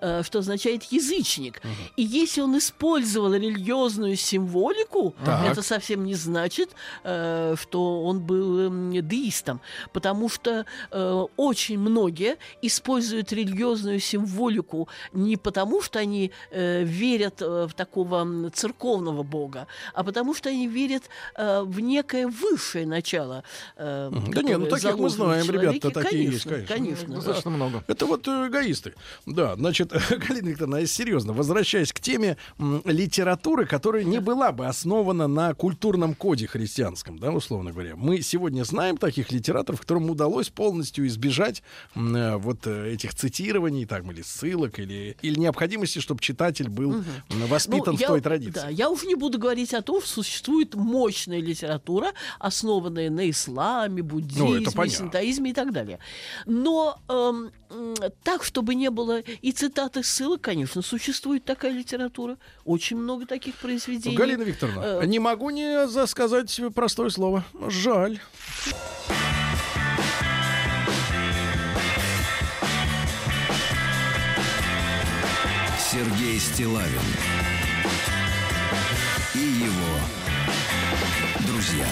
э, 0.00 0.22
что 0.24 0.40
означает 0.40 0.82
язычник. 0.84 1.60
И 1.96 2.02
если 2.02 2.40
он 2.40 2.58
использовал 2.58 3.32
религиозную 3.34 4.16
символику, 4.16 5.14
Так. 5.24 5.52
это 5.52 5.62
совсем 5.62 6.04
не 6.04 6.14
значит, 6.14 6.70
э, 7.04 7.54
что 7.60 7.67
он 7.74 8.20
был 8.20 8.58
эм, 8.58 9.08
деистом. 9.08 9.60
Потому 9.92 10.28
что 10.28 10.64
э, 10.90 11.26
очень 11.36 11.78
многие 11.78 12.36
используют 12.62 13.32
религиозную 13.32 14.00
символику 14.00 14.88
не 15.12 15.36
потому, 15.36 15.82
что 15.82 15.98
они 15.98 16.30
э, 16.50 16.84
верят 16.84 17.42
э, 17.42 17.66
в 17.66 17.74
такого 17.74 18.50
церковного 18.50 19.22
бога, 19.22 19.66
а 19.94 20.04
потому 20.04 20.34
что 20.34 20.48
они 20.48 20.68
верят 20.68 21.04
э, 21.36 21.62
в 21.62 21.80
некое 21.80 22.26
высшее 22.26 22.86
начало. 22.86 23.42
э. 23.76 24.10
Да 24.28 24.42
не, 24.42 24.56
ну 24.56 24.66
таких 24.66 24.96
мы 24.96 25.08
знаем, 25.08 25.44
человеке. 25.46 25.78
ребята, 25.78 25.90
такие 26.02 26.24
есть, 26.24 26.44
конечно. 26.44 26.66
Конечно. 26.66 27.14
Достаточно 27.14 27.50
много. 27.50 27.84
Это 27.86 28.06
вот 28.06 28.26
э, 28.28 28.48
эгоисты. 28.48 28.94
Да, 29.26 29.56
значит, 29.56 29.92
Галина 30.10 30.48
Викторовна, 30.48 30.76
если 30.76 30.94
серьезно, 31.02 31.32
возвращаясь 31.32 31.92
к 31.92 32.00
теме 32.00 32.36
литературы, 32.84 33.66
которая 33.66 34.04
не 34.04 34.20
была 34.20 34.52
бы 34.52 34.66
основана 34.66 35.26
на 35.28 35.54
культурном 35.54 36.14
коде 36.14 36.46
христианском, 36.46 37.18
да, 37.18 37.30
условно 37.30 37.57
говоря. 37.64 37.96
Мы 37.96 38.20
сегодня 38.22 38.64
знаем 38.64 38.96
таких 38.96 39.32
литераторов, 39.32 39.80
которым 39.80 40.10
удалось 40.10 40.48
полностью 40.48 41.06
избежать 41.06 41.62
э, 41.94 42.36
вот 42.36 42.66
э, 42.66 42.92
этих 42.92 43.14
цитирований, 43.14 43.84
там, 43.86 44.10
или 44.10 44.22
ссылок, 44.22 44.78
или, 44.78 45.16
или 45.22 45.38
необходимости, 45.38 45.98
чтобы 45.98 46.20
читатель 46.20 46.68
был 46.68 46.92
м, 46.94 47.04
воспитан 47.48 47.92
Ну, 47.94 47.96
в 47.96 48.00
я- 48.00 48.06
той 48.08 48.20
традиции. 48.20 48.52
Да, 48.60 48.68
я 48.68 48.88
уже 48.90 49.06
не 49.06 49.14
буду 49.14 49.38
говорить 49.38 49.74
о 49.74 49.82
том, 49.82 50.00
что 50.00 50.22
существует 50.22 50.74
мощная 50.74 51.40
литература, 51.40 52.12
основанная 52.38 53.10
на 53.10 53.28
исламе, 53.28 54.02
буддизме, 54.02 54.60
Ну, 54.74 54.86
синтоизме 54.88 55.50
и 55.50 55.54
так 55.54 55.72
далее. 55.72 55.98
Но 56.46 56.98
эм, 57.08 57.50
так, 58.22 58.44
чтобы 58.44 58.74
не 58.74 58.90
было 58.90 59.20
и 59.20 59.52
цитат, 59.52 59.96
и 59.96 60.02
ссылок, 60.02 60.40
конечно, 60.40 60.82
существует 60.82 61.44
такая 61.44 61.72
литература. 61.72 62.36
Очень 62.64 62.96
много 62.96 63.26
таких 63.26 63.54
произведений. 63.56 64.16
Галина 64.16 64.42
Викторовна, 64.42 64.80
Э, 65.02 65.06
не 65.06 65.18
могу 65.18 65.50
не 65.50 65.86
за- 65.88 66.06
сказать 66.06 66.60
простое 66.74 67.10
слово. 67.10 67.44
Жаль. 67.68 68.20
Сергей 75.90 76.38
Стилавин 76.38 77.00
и 79.34 79.38
его 79.38 79.98
друзья. 81.46 81.86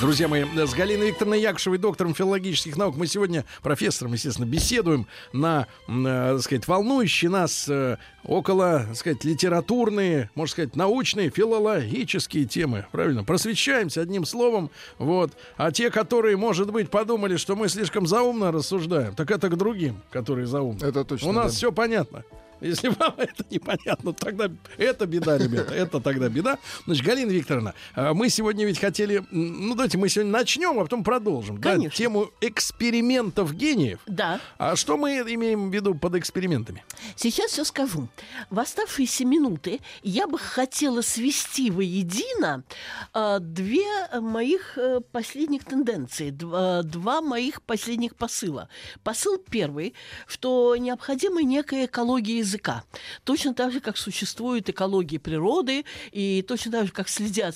Друзья 0.00 0.26
мои, 0.26 0.44
с 0.44 0.74
Галиной 0.74 1.08
Викторовной 1.08 1.40
Якушевой, 1.40 1.78
доктором 1.78 2.14
филологических 2.14 2.76
наук, 2.76 2.96
мы 2.96 3.06
сегодня, 3.06 3.44
профессором, 3.62 4.12
естественно, 4.12 4.44
беседуем 4.44 5.06
на, 5.32 5.68
э, 5.86 6.32
так 6.34 6.42
сказать, 6.42 6.66
волнующие 6.66 7.30
нас 7.30 7.68
э, 7.68 7.96
около, 8.24 8.86
так 8.88 8.96
сказать, 8.96 9.24
литературные, 9.24 10.30
можно 10.34 10.52
сказать, 10.52 10.76
научные, 10.76 11.30
филологические 11.30 12.44
темы. 12.44 12.86
Правильно? 12.90 13.22
Просвещаемся 13.22 14.00
одним 14.00 14.24
словом. 14.24 14.70
Вот. 14.98 15.32
А 15.56 15.70
те, 15.70 15.90
которые, 15.90 16.36
может 16.36 16.72
быть, 16.72 16.90
подумали, 16.90 17.36
что 17.36 17.54
мы 17.54 17.68
слишком 17.68 18.06
заумно 18.06 18.50
рассуждаем, 18.50 19.14
так 19.14 19.30
это 19.30 19.48
к 19.48 19.56
другим, 19.56 20.02
которые 20.10 20.46
заумны. 20.46 20.84
Это 20.84 21.04
точно. 21.04 21.28
У 21.28 21.32
нас 21.32 21.52
да. 21.52 21.56
все 21.56 21.72
понятно. 21.72 22.24
Если 22.64 22.88
вам 22.88 23.14
это 23.18 23.44
непонятно, 23.50 24.14
тогда 24.14 24.50
это 24.78 25.06
беда, 25.06 25.36
ребята. 25.36 25.74
Это 25.74 26.00
тогда 26.00 26.28
беда. 26.30 26.58
Значит, 26.86 27.04
Галина 27.04 27.30
Викторовна, 27.30 27.74
а, 27.94 28.14
мы 28.14 28.30
сегодня 28.30 28.64
ведь 28.64 28.80
хотели... 28.80 29.22
Ну, 29.30 29.74
давайте 29.74 29.98
мы 29.98 30.08
сегодня 30.08 30.32
начнем, 30.32 30.78
а 30.78 30.84
потом 30.84 31.04
продолжим. 31.04 31.58
да, 31.60 31.72
Конечно. 31.72 31.96
тему 31.96 32.30
экспериментов 32.40 33.52
гениев. 33.52 34.00
Да. 34.06 34.40
А 34.56 34.76
что 34.76 34.96
мы 34.96 35.18
имеем 35.18 35.70
в 35.70 35.74
виду 35.74 35.94
под 35.94 36.14
экспериментами? 36.14 36.82
Сейчас 37.16 37.50
все 37.50 37.64
скажу. 37.64 38.08
В 38.48 38.58
оставшиеся 38.58 39.26
минуты 39.26 39.80
я 40.02 40.26
бы 40.26 40.38
хотела 40.38 41.02
свести 41.02 41.70
воедино 41.70 42.64
э, 43.12 43.38
две 43.40 43.84
моих 44.20 44.78
э, 44.78 45.00
последних 45.12 45.64
тенденции, 45.64 46.30
два, 46.30 46.82
два 46.82 47.20
моих 47.20 47.60
последних 47.62 48.16
посыла. 48.16 48.70
Посыл 49.02 49.36
первый, 49.36 49.94
что 50.26 50.74
необходима 50.76 51.42
некая 51.42 51.84
экология 51.84 52.42
языка. 52.54 52.84
Точно 53.24 53.54
так 53.54 53.72
же, 53.72 53.80
как 53.80 53.96
существует 53.96 54.68
экология 54.68 55.18
природы, 55.18 55.84
и 56.12 56.42
точно 56.46 56.72
так 56.72 56.86
же, 56.86 56.92
как 56.92 57.08
следят 57.08 57.54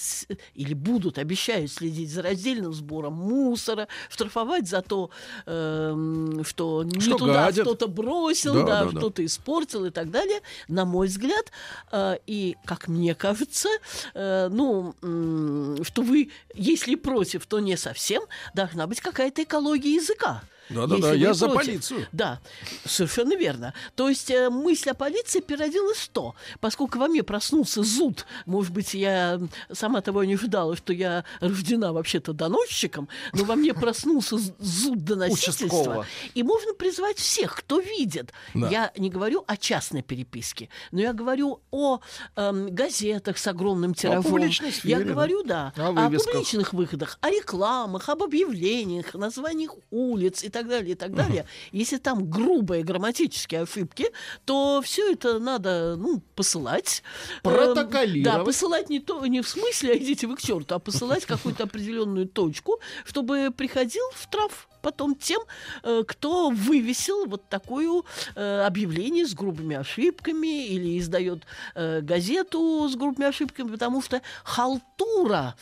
или 0.55 0.75
будут, 0.75 1.19
обещают 1.19 1.71
следить 1.73 2.11
за 2.11 2.23
раздельным 2.23 2.73
сбором 2.73 3.15
мусора, 3.15 3.89
штрафовать 4.11 4.69
за 4.69 4.83
то, 4.83 5.11
эм, 5.47 6.45
что 6.45 6.83
не 6.85 7.01
Что 7.01 7.19
туда 7.19 7.47
гадят. 7.47 7.65
кто-то 7.67 7.89
бросил, 7.89 8.55
Да, 8.55 8.63
да, 8.65 8.85
да, 8.85 8.91
да. 8.91 8.99
что-то 8.99 9.25
испортил 9.25 9.85
и 9.85 9.91
так 9.91 10.11
далее, 10.11 10.41
на 10.69 10.85
мой 10.85 11.07
взгляд, 11.09 11.47
э, 11.93 12.19
и, 12.27 12.57
как 12.65 12.89
мне 12.89 13.15
кажется, 13.15 13.69
э, 14.15 14.49
ну, 14.51 14.95
м, 15.03 15.85
что 15.85 16.03
вы, 16.03 16.31
если 16.55 16.95
против, 16.97 17.47
то 17.47 17.61
не 17.61 17.77
совсем, 17.77 18.23
должна 18.55 18.87
быть 18.87 19.01
какая-то 19.01 19.43
экология 19.43 19.95
языка. 19.95 20.43
Да-да-да, 20.71 21.09
Если 21.13 21.19
я 21.23 21.29
вы 21.29 21.35
за 21.35 21.47
против. 21.49 21.67
полицию. 21.67 22.07
Да, 22.13 22.41
совершенно 22.85 23.35
верно. 23.37 23.75
То 23.95 24.09
есть 24.09 24.31
э, 24.31 24.51
мысль 24.51 24.91
о 24.91 24.95
полиции 24.95 25.41
переродилась 25.41 25.99
что? 26.01 26.35
Поскольку 26.61 26.99
во 26.99 27.09
мне 27.09 27.23
проснулся 27.23 27.83
зуд, 27.83 28.27
может 28.47 28.73
быть, 28.73 28.95
я 28.95 29.41
сама 29.73 30.01
того 30.01 30.25
не 30.25 30.35
ожидала, 30.35 30.77
что 30.77 30.93
я 30.93 31.25
рождена 31.41 31.93
вообще-то 31.93 32.33
доносчиком, 32.33 33.09
но 33.33 33.45
во 33.45 33.55
мне 33.55 33.75
проснулся 33.75 34.37
зуд 34.59 35.05
доносительства. 35.05 36.07
И 36.35 36.43
можно 36.43 36.75
призвать 36.75 37.19
всех, 37.19 37.57
кто 37.57 37.81
видит. 37.81 38.33
Да. 38.55 38.69
Я 38.69 38.93
не 38.97 39.11
говорю 39.11 39.45
о 39.47 39.57
частной 39.57 40.03
переписке, 40.03 40.69
но 40.91 41.01
я 41.01 41.13
говорю 41.13 41.61
о 41.71 42.01
эм, 42.37 42.75
газетах 42.75 43.39
с 43.39 43.47
огромным 43.47 43.95
тиражом. 43.95 44.51
сфере, 44.53 44.73
я 44.83 44.99
да. 44.99 45.05
говорю, 45.05 45.43
да, 45.45 45.73
О 45.77 45.89
о 45.89 45.93
вывесках. 46.09 46.33
публичных 46.33 46.73
выходах, 46.73 47.19
о 47.21 47.31
рекламах, 47.31 48.09
об 48.09 48.23
объявлениях, 48.23 49.15
названиях 49.15 49.73
улиц 49.91 50.43
и 50.45 50.49
так 50.49 50.58
далее, 50.67 50.93
и 50.93 50.95
так 50.95 51.15
далее. 51.15 51.47
Если 51.73 51.99
там 51.99 52.29
грубые 52.29 52.83
грамматические 52.83 53.63
ошибки, 53.63 54.11
то 54.45 54.81
все 54.83 55.13
это 55.13 55.39
надо, 55.39 55.97
ну, 55.97 56.23
посылать. 56.35 57.03
Эм, 57.45 57.53
Протоколировать. 57.53 58.39
Да, 58.39 58.45
посылать 58.45 58.91
не, 58.91 59.01
то, 59.01 59.25
не 59.27 59.41
в 59.43 59.49
смысле, 59.49 59.93
а 59.93 59.97
идите 59.97 60.27
вы 60.27 60.37
к 60.37 60.41
черту, 60.41 60.75
а 60.75 60.79
посылать 60.79 61.27
какую-то 61.27 61.65
определенную 61.65 62.27
точку, 62.27 62.81
чтобы 63.05 63.51
приходил 63.57 64.05
штраф. 64.21 64.69
Потом 64.81 65.15
тем, 65.15 65.41
э, 65.83 66.03
кто 66.07 66.51
вывесил 66.51 67.27
вот 67.27 67.49
такое 67.49 68.03
э, 68.35 68.63
объявление 68.67 69.27
с 69.27 69.35
грубыми 69.35 69.77
ошибками 69.77 70.67
или 70.67 70.99
издает 70.99 71.45
э, 71.75 72.01
газету 72.01 72.89
с 72.89 72.97
грубыми 72.97 73.29
ошибками, 73.29 73.71
потому 73.71 74.03
что 74.03 74.23
халтура, 74.45 75.55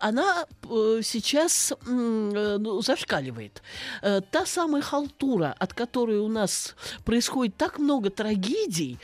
она 0.00 0.46
сейчас 1.02 1.72
ну, 1.86 2.82
зашкаливает. 2.82 3.62
Та 4.00 4.46
самая 4.46 4.82
халтура, 4.82 5.54
от 5.58 5.72
которой 5.74 6.18
у 6.18 6.28
нас 6.28 6.74
происходит 7.04 7.56
так 7.56 7.78
много 7.78 8.10
трагедий, 8.10 8.98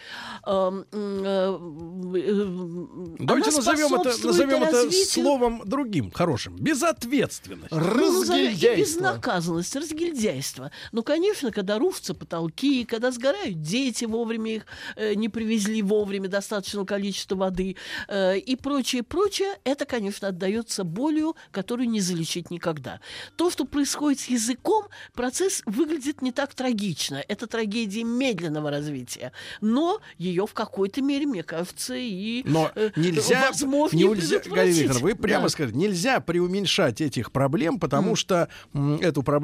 Давайте 3.19 3.51
назовем 3.51 3.95
это, 3.95 4.27
назовем 4.27 4.63
это 4.63 4.91
словом 4.91 5.63
другим, 5.65 6.11
хорошим. 6.11 6.57
Безответственность. 6.57 7.71
Ну, 7.71 9.17
и 9.17 9.17
безнаказанность, 9.49 9.77
разгильдяйство. 9.77 10.71
Ну, 10.93 11.03
конечно, 11.03 11.51
когда 11.51 11.79
рушатся 11.79 12.15
потолки, 12.15 12.85
когда 12.85 13.11
сгорают 13.11 13.61
дети, 13.61 14.05
вовремя 14.05 14.57
их 14.57 14.67
э, 14.97 15.15
не 15.15 15.29
привезли 15.29 15.83
вовремя 15.83 16.29
достаточного 16.29 16.85
количества 16.85 17.37
воды 17.37 17.77
э, 18.09 18.39
и 18.39 18.57
прочее, 18.57 19.03
прочее, 19.03 19.59
это, 19.65 19.85
конечно, 19.85 20.29
отдается 20.29 20.85
болью, 20.85 21.37
которую 21.51 21.89
не 21.89 22.01
залечить 22.01 22.51
никогда. 22.51 23.01
То, 23.37 23.51
что 23.51 23.65
происходит 23.65 24.21
с 24.21 24.29
языком, 24.29 24.85
процесс 25.15 25.63
выглядит 25.67 26.23
не 26.23 26.33
так 26.33 26.55
трагично. 26.55 27.23
Это 27.29 27.47
трагедия 27.47 28.05
медленного 28.05 28.71
развития. 28.71 29.33
Но 29.61 30.01
ее 30.19 30.47
в 30.47 30.55
какой-то 30.55 31.03
мере, 31.03 31.27
мне 31.27 31.43
кажется, 31.43 31.95
и 31.95 32.43
Но 32.45 32.71
э, 32.75 32.91
нельзя, 32.97 33.51
нельзя 33.93 34.41
Галина 34.49 34.75
Викторовна, 34.75 35.01
вы 35.01 35.15
прямо 35.15 35.45
да. 35.45 35.49
скажете, 35.49 35.79
нельзя 35.79 36.21
преуменьшать 36.21 37.01
этих 37.01 37.33
проблем, 37.33 37.79
потому 37.79 38.13
mm. 38.13 38.17
что 38.17 38.49
м, 38.75 38.97
эту 38.97 39.23
проблему, 39.23 39.38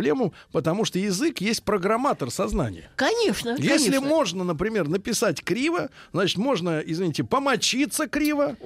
потому 0.52 0.84
что 0.84 0.98
язык 0.98 1.40
есть 1.40 1.62
программатор 1.62 2.30
сознания. 2.30 2.90
Конечно. 2.96 3.56
Если 3.58 3.90
конечно. 3.90 4.00
можно, 4.00 4.44
например, 4.44 4.88
написать 4.88 5.42
криво, 5.42 5.90
значит, 6.12 6.38
можно, 6.38 6.80
извините, 6.84 7.24
помочиться 7.24 8.06
криво, 8.06 8.56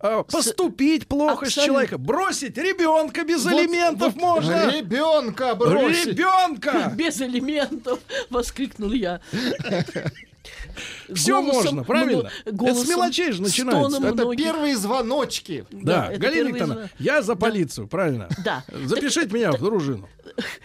э, 0.00 0.24
поступить 0.30 1.06
плохо 1.06 1.46
Абсолютно. 1.46 1.62
с 1.62 1.66
человека, 1.66 1.98
бросить 1.98 2.56
ребенка 2.58 3.24
без 3.24 3.44
вот, 3.44 3.52
алиментов 3.52 4.14
вот 4.14 4.22
можно. 4.22 4.70
Ребенка 4.70 5.54
бросить. 5.54 6.06
Ребенка! 6.06 6.92
Без 6.96 7.20
алиментов! 7.20 8.00
Воскликнул 8.30 8.92
я. 8.92 9.20
Все 11.14 11.42
можно, 11.42 11.84
правильно? 11.84 12.30
Это 12.44 12.74
с 12.74 12.88
мелочей 12.88 13.32
же 13.32 13.42
начинается. 13.42 13.98
Это 13.98 14.24
многих. 14.24 14.44
первые 14.44 14.76
звоночки. 14.76 15.66
Да, 15.70 16.08
да 16.08 16.16
Галина 16.16 16.48
Викторовна, 16.48 16.74
звон... 16.74 16.88
я 16.98 17.22
за 17.22 17.36
полицию, 17.36 17.86
да. 17.86 17.90
правильно? 17.90 18.28
Да. 18.44 18.64
Запишите 18.84 19.22
так... 19.22 19.32
меня 19.32 19.52
в 19.52 19.58
дружину. 19.58 20.08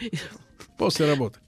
После 0.78 1.08
работы. 1.08 1.40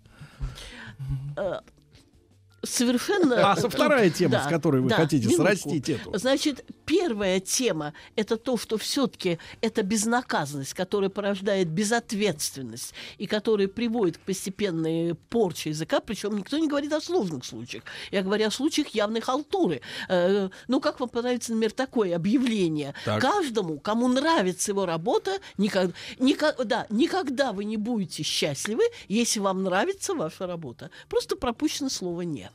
Совершенно... 2.68 3.52
А 3.52 3.56
со 3.56 3.70
вторая 3.70 4.10
тема, 4.10 4.34
да, 4.34 4.46
с 4.46 4.48
которой 4.48 4.82
вы 4.82 4.90
да, 4.90 4.98
хотите 4.98 5.28
минутку. 5.28 5.44
срастить 5.44 5.90
эту. 5.90 6.18
Значит, 6.18 6.66
первая 6.86 7.40
тема– 7.40 7.94
это 8.16 8.38
то, 8.38 8.58
что 8.58 8.78
все-таки 8.78 9.40
это 9.62 9.84
безнаказанность, 9.84 10.74
которая 10.74 11.10
порождает 11.10 11.68
безответственность 11.70 12.94
и 13.18 13.28
которая 13.28 13.68
приводит 13.68 14.18
к 14.18 14.22
постепенной 14.22 15.16
порче 15.16 15.70
языка, 15.70 16.00
причем 16.00 16.38
никто 16.38 16.58
не 16.58 16.68
говорит 16.68 16.94
о 16.94 17.02
сложных 17.02 17.46
случаях. 17.46 17.84
Я 18.12 18.22
говорю 18.22 18.48
о 18.48 18.52
случаях 18.52 18.90
явной 18.90 19.22
халтуры. 19.22 19.82
Э, 20.10 20.50
ну, 20.68 20.80
как 20.82 21.00
вам 21.00 21.10
понравится, 21.10 21.52
например, 21.52 21.72
такое 21.72 22.16
объявление? 22.16 22.94
Так. 23.06 23.22
Каждому, 23.22 23.80
кому 23.80 24.08
нравится 24.08 24.72
его 24.72 24.86
работа, 24.86 25.40
никогда, 25.58 25.94
никогда, 26.20 26.64
да, 26.64 26.88
никогда 26.90 27.52
вы 27.52 27.66
не 27.66 27.78
будете 27.78 28.24
счастливы, 28.24 28.84
если 29.08 29.40
вам 29.40 29.64
нравится 29.64 30.14
ваша 30.14 30.48
работа. 30.48 30.90
Просто 31.10 31.36
пропущено 31.36 31.90
слово 31.90 32.22
«нет» 32.22 32.52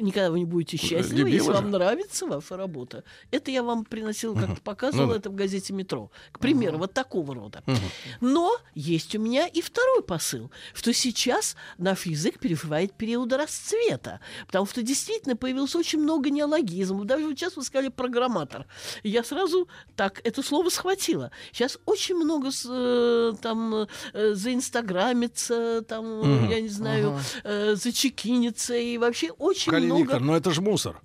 никогда 0.00 0.30
вы 0.30 0.40
не 0.40 0.44
будете 0.44 0.76
счастливы, 0.76 1.30
Любила 1.30 1.34
если 1.34 1.46
же. 1.46 1.52
вам 1.52 1.70
нравится 1.70 2.26
ваша 2.26 2.56
работа. 2.56 3.04
Это 3.30 3.50
я 3.50 3.62
вам 3.62 3.84
приносил, 3.84 4.34
как 4.34 4.50
uh-huh. 4.50 4.60
показывала 4.62 5.08
ну, 5.08 5.14
это 5.14 5.30
в 5.30 5.34
газете 5.34 5.72
«Метро». 5.72 6.10
К 6.32 6.38
примеру, 6.38 6.76
uh-huh. 6.76 6.80
вот 6.80 6.92
такого 6.92 7.34
рода. 7.34 7.62
Uh-huh. 7.66 7.78
Но 8.20 8.56
есть 8.74 9.14
у 9.14 9.20
меня 9.20 9.46
и 9.46 9.60
второй 9.60 10.02
посыл, 10.02 10.50
что 10.74 10.92
сейчас 10.92 11.56
наш 11.78 12.06
язык 12.06 12.38
переживает 12.38 12.94
период 12.94 13.32
расцвета, 13.32 14.20
потому 14.46 14.66
что 14.66 14.82
действительно 14.82 15.36
появилось 15.36 15.74
очень 15.74 16.00
много 16.00 16.30
неологизмов. 16.30 17.06
Даже 17.06 17.26
вот 17.26 17.38
сейчас 17.38 17.56
вы 17.56 17.62
сказали 17.62 17.88
«программатор». 17.88 18.66
я 19.02 19.24
сразу 19.24 19.68
так 19.96 20.20
это 20.24 20.42
слово 20.42 20.68
схватила. 20.70 21.30
Сейчас 21.52 21.78
очень 21.86 22.16
много 22.16 22.50
э, 22.50 23.32
там 23.40 23.86
э, 24.12 24.34
заинстаграмится, 24.34 25.82
там, 25.82 26.04
uh-huh. 26.04 26.50
я 26.50 26.60
не 26.60 26.68
знаю, 26.68 27.08
uh-huh. 27.10 27.40
э, 27.44 27.74
зачекинится, 27.76 28.74
и 28.74 28.98
вообще 28.98 29.30
очень. 29.30 29.70
Виктор, 29.98 30.20
но 30.20 30.36
это 30.36 30.50
же 30.50 30.60
мусор. 30.60 31.00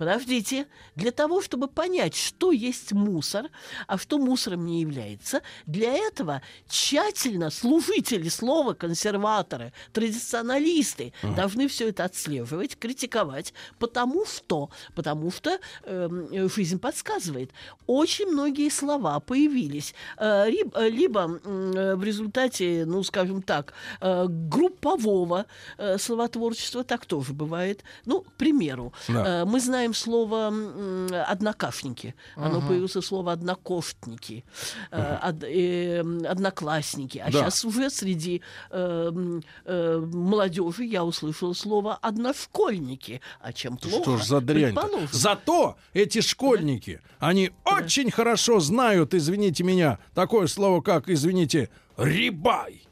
Подождите. 0.00 0.66
Для 0.96 1.10
того, 1.10 1.42
чтобы 1.42 1.68
понять, 1.68 2.16
что 2.16 2.52
есть 2.52 2.92
мусор, 2.92 3.50
а 3.86 3.98
что 3.98 4.16
мусором 4.16 4.64
не 4.64 4.80
является, 4.80 5.42
для 5.66 5.92
этого 5.92 6.40
тщательно 6.66 7.50
служители 7.50 8.30
слова, 8.30 8.72
консерваторы, 8.72 9.74
традиционалисты 9.92 11.12
uh-huh. 11.22 11.36
должны 11.36 11.68
все 11.68 11.90
это 11.90 12.04
отслеживать, 12.04 12.78
критиковать, 12.78 13.52
потому 13.78 14.24
что, 14.24 14.70
потому 14.94 15.30
что 15.30 15.58
э, 15.84 16.48
жизнь 16.56 16.78
подсказывает. 16.78 17.50
Очень 17.86 18.28
многие 18.28 18.70
слова 18.70 19.20
появились 19.20 19.94
э, 20.16 20.48
либо, 20.48 20.88
либо 20.88 21.40
э, 21.44 21.94
в 21.94 22.02
результате, 22.02 22.84
ну, 22.86 23.02
скажем 23.02 23.42
так, 23.42 23.74
э, 24.00 24.24
группового 24.26 25.44
э, 25.76 25.98
словотворчества, 25.98 26.84
так 26.84 27.04
тоже 27.04 27.34
бывает. 27.34 27.84
Ну, 28.06 28.22
к 28.22 28.32
примеру, 28.32 28.94
да. 29.06 29.42
э, 29.42 29.44
мы 29.44 29.60
знаем 29.60 29.89
знаем 29.90 29.94
слово 29.94 31.24
«однокашники». 31.26 32.14
Оно 32.36 32.58
ага. 32.58 32.68
появилось 32.68 32.92
слово 33.04 33.32
«однокоштники», 33.32 34.44
ага. 34.90 35.20
Э, 35.22 35.28
од, 35.28 35.44
э, 35.44 36.00
«одноклассники». 36.28 37.18
А 37.18 37.30
да. 37.30 37.32
сейчас 37.32 37.64
уже 37.64 37.90
среди 37.90 38.42
э, 38.70 39.40
э, 39.64 39.98
молодежи 39.98 40.84
я 40.84 41.04
услышала 41.04 41.54
слово 41.54 41.98
«одношкольники». 42.02 43.20
А 43.40 43.52
чем 43.52 43.76
плохо? 43.76 44.02
Что 44.02 44.18
ж 44.18 44.24
за 44.24 44.40
дрянь 44.40 44.74
-то? 44.74 45.08
Зато 45.12 45.76
эти 45.94 46.20
школьники, 46.20 47.00
да. 47.20 47.28
они 47.28 47.50
да. 47.64 47.76
очень 47.76 48.10
хорошо 48.10 48.60
знают, 48.60 49.14
извините 49.14 49.64
меня, 49.64 49.98
такое 50.14 50.46
слово, 50.46 50.80
как, 50.80 51.08
извините, 51.08 51.68
«рибай». 51.96 52.82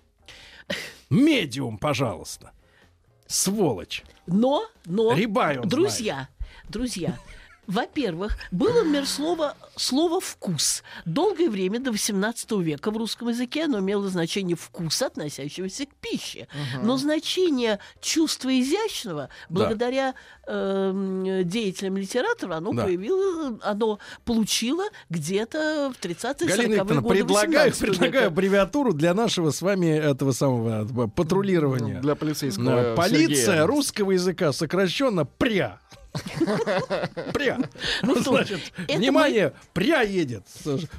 Медиум, 1.10 1.78
пожалуйста. 1.78 2.52
Сволочь. 3.26 4.04
Но, 4.28 4.66
но, 4.84 5.14
Рибай 5.14 5.58
друзья, 5.64 6.14
знает. 6.14 6.28
Друзья, 6.68 7.18
во-первых, 7.68 8.38
было, 8.50 8.78
например, 8.78 9.04
слово, 9.04 9.54
слово 9.76 10.22
«вкус». 10.22 10.82
Долгое 11.04 11.50
время, 11.50 11.78
до 11.78 11.90
XVIII 11.90 12.62
века 12.62 12.90
в 12.90 12.96
русском 12.96 13.28
языке 13.28 13.64
оно 13.64 13.80
имело 13.80 14.08
значение 14.08 14.56
«вкуса», 14.56 15.08
относящегося 15.08 15.84
к 15.84 15.94
пище. 15.96 16.48
Угу. 16.78 16.86
Но 16.86 16.96
значение 16.96 17.78
чувства 18.00 18.58
изящного, 18.58 19.28
благодаря 19.50 20.14
да. 20.46 20.52
э, 20.54 21.42
деятелям 21.44 21.98
литератора, 21.98 22.56
оно, 22.56 22.72
да. 22.72 22.84
появилось, 22.84 23.60
оно 23.62 23.98
получило 24.24 24.84
где-то 25.10 25.92
в 25.94 26.02
30-е 26.02 26.48
40-е 26.48 26.84
годы 26.84 27.02
предлагаю, 27.06 27.74
предлагаю 27.74 28.28
аббревиатуру 28.28 28.94
для 28.94 29.12
нашего 29.12 29.50
с 29.50 29.60
вами 29.60 29.88
этого 29.88 30.32
самого 30.32 31.04
э, 31.04 31.08
патрулирования. 31.08 32.00
Для 32.00 32.14
полицейского 32.14 32.94
Полиция 32.96 33.44
Сергея. 33.44 33.66
русского 33.66 34.12
языка 34.12 34.54
сокращенно 34.54 35.26
«пря». 35.26 35.80
Пря. 37.32 37.58
Ну, 38.02 38.14
Значит, 38.22 38.60
внимание, 38.88 39.46
мы... 39.46 39.52
пря 39.72 40.02
едет. 40.02 40.44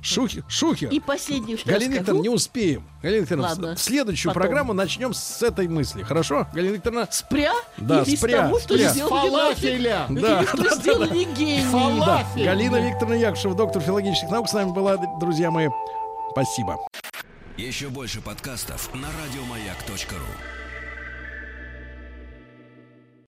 Шухер. 0.01 0.43
Шухер. 0.47 0.89
И 0.89 0.99
последний, 0.99 1.57
что 1.57 1.69
Галина 1.69 1.93
Викторовна, 1.95 2.21
не 2.21 2.29
успеем. 2.29 2.83
Галина 3.01 3.21
Викторовна, 3.21 3.75
в 3.75 3.79
следующую 3.79 4.29
Потом. 4.31 4.41
программу 4.41 4.73
начнем 4.73 5.13
с 5.13 5.41
этой 5.41 5.67
мысли. 5.67 6.03
Хорошо? 6.03 6.47
Галина 6.53 6.73
Викторовна? 6.73 7.07
Спря? 7.11 7.53
Да, 7.77 8.03
Или 8.03 8.15
спря. 8.15 8.43
Того, 8.43 8.59
что 8.59 8.77
спря. 8.77 9.07
Фалафеля. 9.07 10.05
Да. 10.09 10.41
Или 10.41 10.45
что 10.47 10.75
сделали 10.75 11.23
гении. 11.23 11.99
Да. 11.99 12.25
Галина 12.35 12.87
Викторовна 12.87 13.15
Якушева, 13.15 13.55
доктор 13.55 13.81
филологических 13.81 14.29
наук, 14.29 14.49
с 14.49 14.53
нами 14.53 14.71
была, 14.71 14.97
друзья 15.19 15.51
мои. 15.51 15.69
Спасибо. 16.31 16.77
Еще 17.57 17.89
больше 17.89 18.21
подкастов 18.21 18.89
на 18.93 19.07
радиомаяк.ру 19.07 20.58